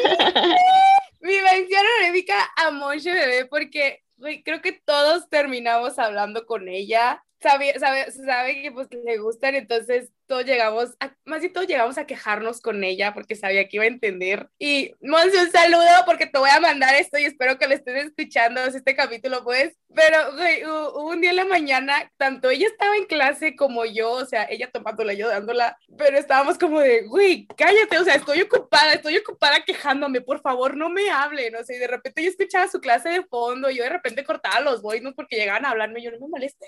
[1.25, 4.03] Mi mención honorífica a Monche Bebé porque
[4.43, 10.11] creo que todos terminamos hablando con ella sabe, sabe, sabe que pues le gustan, entonces
[10.27, 13.83] todos llegamos, a, más y todos llegamos a quejarnos con ella porque sabía que iba
[13.83, 14.49] a entender.
[14.57, 18.05] Y Monse, un saludo porque te voy a mandar esto y espero que lo estés
[18.05, 19.77] escuchando este capítulo, pues.
[19.93, 24.11] Pero, güey, hubo un día en la mañana, tanto ella estaba en clase como yo,
[24.11, 28.41] o sea, ella tomándola, yo dándola, pero estábamos como de, güey, cállate, o sea, estoy
[28.41, 32.29] ocupada, estoy ocupada quejándome, por favor, no me hablen, o sea, y de repente yo
[32.29, 36.01] escuchaba su clase de fondo, yo de repente cortaba los voice porque llegaban a hablarme,
[36.01, 36.65] yo no me moleste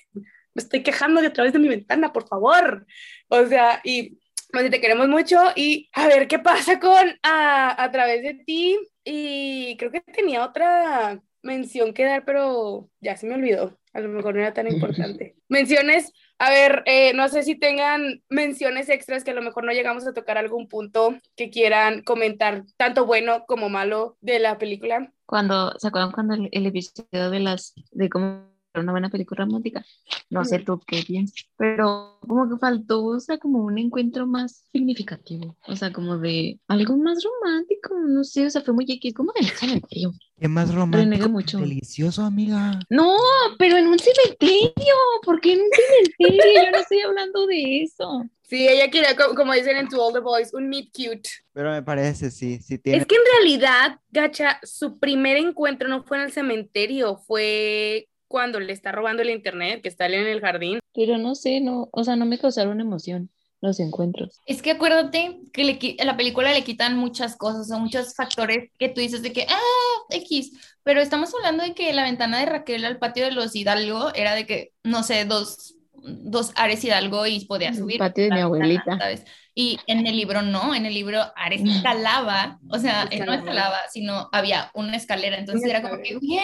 [0.58, 2.88] me estoy quejando de a través de mi ventana, por favor.
[3.28, 4.18] O sea, y
[4.52, 8.76] pues, te queremos mucho y a ver qué pasa con a, a través de ti.
[9.04, 13.78] Y creo que tenía otra mención que dar, pero ya se me olvidó.
[13.94, 15.36] A lo mejor no era tan importante.
[15.48, 19.72] Menciones, a ver, eh, no sé si tengan menciones extras que a lo mejor no
[19.74, 25.14] llegamos a tocar algún punto que quieran comentar, tanto bueno como malo de la película.
[25.28, 29.86] Cuando, ¿se acuerdan cuando el, el episodio de las, de cómo una buena película romántica.
[30.30, 34.66] No sé tú qué piensas, pero como que faltó, o sea, como un encuentro más
[34.72, 39.14] significativo, o sea, como de algo más romántico, no sé, o sea, fue muy X,
[39.14, 40.14] como en el cementerio.
[40.40, 41.30] ¿Qué más romántico?
[41.30, 41.58] Mucho.
[41.60, 42.80] Delicioso, amiga.
[42.90, 43.16] No,
[43.58, 45.70] pero en un cementerio, ¿por qué en un
[46.18, 46.64] cementerio?
[46.66, 48.24] Yo no estoy hablando de eso.
[48.44, 51.30] Sí, ella quiere, como dicen en To All the Boys, un meet cute.
[51.52, 53.00] Pero me parece, sí, sí tiene.
[53.00, 58.60] Es que en realidad, Gacha, su primer encuentro no fue en el cementerio, fue cuando
[58.60, 60.80] le está robando el internet, que está en el jardín.
[60.94, 63.30] Pero no sé, no, o sea, no me causaron emoción
[63.62, 64.40] los encuentros.
[64.46, 68.72] Es que acuérdate que le, a la película le quitan muchas cosas, o muchos factores
[68.78, 70.52] que tú dices de que, ah, X,
[70.84, 74.36] pero estamos hablando de que la ventana de Raquel al patio de los Hidalgo era
[74.36, 77.96] de que, no sé, dos, dos Ares Hidalgo y podía subir.
[77.96, 78.98] El patio de mi abuelita.
[78.98, 79.26] ¿sabes?
[79.60, 84.30] Y en el libro no, en el libro Ares escalaba, o sea, no escalaba, sino
[84.32, 86.44] había una escalera, entonces era como que, yeah.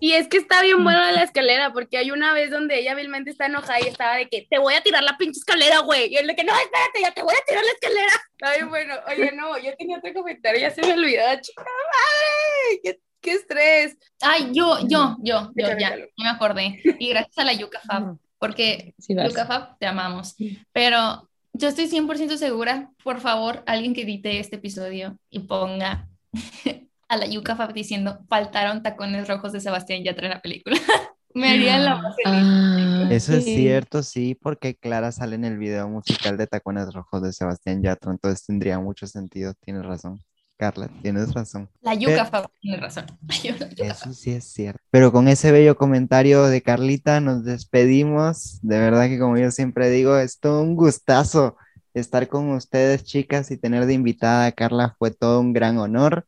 [0.00, 3.30] Y es que está bien bueno la escalera, porque hay una vez donde ella vilmente
[3.30, 6.10] está enojada y estaba de que, te voy a tirar la pinche escalera, güey.
[6.10, 8.12] Y él de que, no, espérate, ya te voy a tirar la escalera.
[8.40, 13.00] Ay, bueno, oye, no, yo tenía otro comentario, ya se me olvidó, chica madre, qué,
[13.20, 13.98] qué estrés.
[14.22, 16.80] Ay, yo, yo, yo, yo, ya, me acordé.
[16.98, 20.34] Y gracias a la Yuca Fab, porque Yuca Fab, te amamos.
[20.72, 21.25] Pero
[21.58, 26.08] yo estoy 100% segura, por favor, alguien que edite este episodio y ponga
[27.08, 30.76] a la Yuka Fab diciendo faltaron tacones rojos de Sebastián Yatra en la película.
[31.34, 35.86] Me haría la más ah, Eso es cierto, sí, porque Clara sale en el video
[35.86, 40.18] musical de Tacones Rojos de Sebastián Yatra, entonces tendría mucho sentido, tienes razón.
[40.56, 41.68] Carla, tienes razón.
[41.82, 42.30] La yuca
[42.60, 43.04] tiene razón.
[43.76, 44.80] Eso sí es cierto.
[44.90, 48.58] Pero con ese bello comentario de Carlita nos despedimos.
[48.62, 51.56] De verdad que como yo siempre digo, es todo un gustazo
[51.94, 56.26] estar con ustedes, chicas, y tener de invitada a Carla fue todo un gran honor.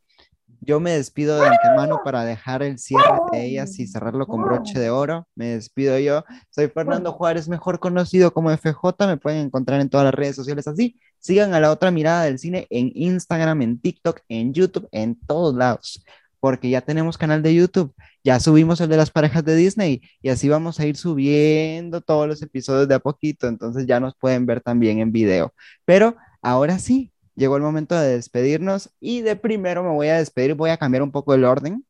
[0.60, 4.78] Yo me despido de antemano para dejar el cierre de ellas y cerrarlo con broche
[4.78, 5.26] de oro.
[5.34, 6.24] Me despido yo.
[6.50, 9.06] Soy Fernando Juárez, mejor conocido como FJ.
[9.06, 10.98] Me pueden encontrar en todas las redes sociales así.
[11.20, 15.54] Sigan a la otra mirada del cine en Instagram, en TikTok, en YouTube, en todos
[15.54, 16.04] lados.
[16.40, 17.94] Porque ya tenemos canal de YouTube.
[18.24, 22.28] Ya subimos el de las parejas de Disney y así vamos a ir subiendo todos
[22.28, 23.48] los episodios de a poquito.
[23.48, 25.54] Entonces ya nos pueden ver también en video.
[25.84, 30.54] Pero ahora sí, llegó el momento de despedirnos y de primero me voy a despedir,
[30.54, 31.84] voy a cambiar un poco el orden.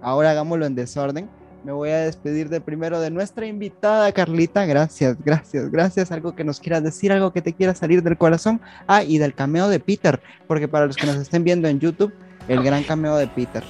[0.00, 1.28] Ahora hagámoslo en desorden.
[1.64, 4.64] Me voy a despedir de primero de nuestra invitada Carlita.
[4.64, 6.10] Gracias, gracias, gracias.
[6.10, 8.60] Algo que nos quieras decir, algo que te quiera salir del corazón.
[8.86, 12.14] Ah, y del cameo de Peter, porque para los que nos estén viendo en YouTube,
[12.48, 13.64] el gran cameo de Peter.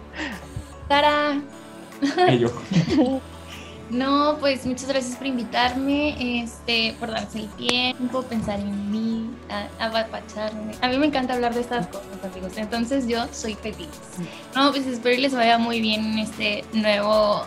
[0.88, 1.42] ¡Tara!
[3.90, 9.30] No, pues muchas gracias por invitarme, este, por darse el tiempo, pensar en mí,
[9.80, 10.74] apapacharme.
[10.80, 13.88] A mí me encanta hablar de estas cosas, amigos, entonces yo soy feliz.
[14.54, 17.44] No, pues espero que les vaya muy bien en este nuevo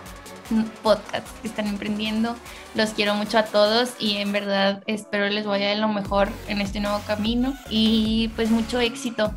[0.84, 2.36] podcast que están emprendiendo.
[2.76, 6.60] Los quiero mucho a todos y en verdad espero les vaya de lo mejor en
[6.60, 9.34] este nuevo camino y pues mucho éxito.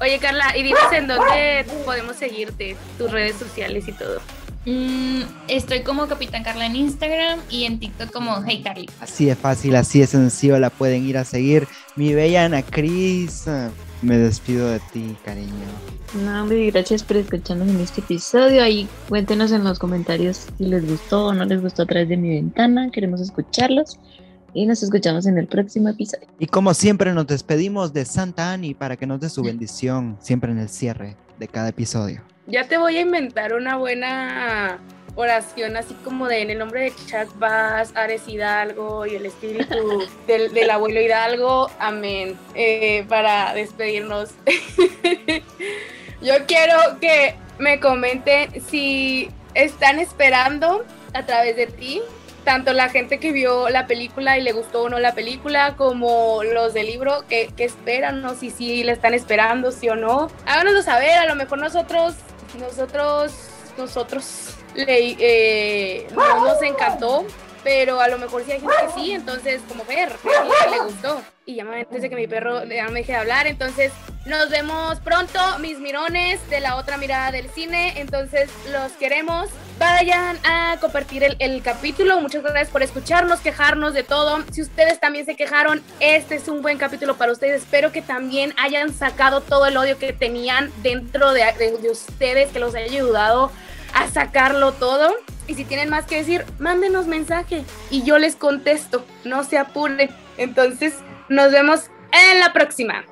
[0.00, 4.20] Oye Carla, y dinos en dónde podemos seguirte, tus redes sociales y todo.
[4.66, 8.90] Mm, estoy como Capitán Carla en Instagram y en TikTok como Hey Carly.
[9.00, 11.68] Así de fácil, así de sencillo, la pueden ir a seguir.
[11.94, 13.44] Mi bella Ana Cris,
[14.02, 15.52] me despido de ti, cariño.
[16.24, 18.60] No, gracias por escucharnos en este episodio.
[18.60, 22.16] Ahí cuéntenos en los comentarios si les gustó o no les gustó a través de
[22.16, 22.90] mi ventana.
[22.90, 24.00] Queremos escucharlos.
[24.52, 26.26] Y nos escuchamos en el próximo episodio.
[26.38, 30.50] Y como siempre nos despedimos de Santa Ani para que nos dé su bendición siempre
[30.50, 32.22] en el cierre de cada episodio.
[32.46, 34.78] Ya te voy a inventar una buena
[35.16, 40.06] oración así como de en el nombre de Chuck Bass, Ares Hidalgo y el espíritu
[40.28, 44.30] del, abuelo Hidalgo, amén, eh, para despedirnos.
[46.22, 50.84] Yo quiero que me comenten si están esperando
[51.14, 52.00] a través de ti,
[52.44, 56.44] tanto la gente que vio la película y le gustó o no la película, como
[56.44, 58.34] los del libro, que, esperan, ¿no?
[58.34, 60.28] Si sí la están esperando, sí o no.
[60.46, 62.14] Háganoslo saber, a lo mejor nosotros
[62.58, 63.32] nosotros,
[63.76, 67.24] nosotros le, eh, no nos encantó,
[67.66, 71.20] pero a lo mejor sí hay gente que sí, entonces como ver, que le gustó.
[71.46, 73.90] Y ya me antes de que mi perro ya me deje de hablar, entonces
[74.24, 79.48] nos vemos pronto, mis mirones de la otra mirada del cine, entonces los queremos.
[79.80, 82.20] Vayan a compartir el, capítulo.
[82.20, 84.44] Muchas gracias por escucharnos, quejarnos de todo.
[84.52, 87.62] Si ustedes también se quejaron, este es un buen capítulo para ustedes.
[87.62, 92.52] Espero que también hayan sacado todo el odio que tenían dentro de, de, de ustedes,
[92.52, 93.50] que los haya ayudado
[93.92, 95.16] a sacarlo todo.
[95.46, 99.04] Y si tienen más que decir, mándenos mensaje y yo les contesto.
[99.24, 100.10] No se apure.
[100.38, 100.94] Entonces,
[101.28, 103.04] nos vemos en la próxima.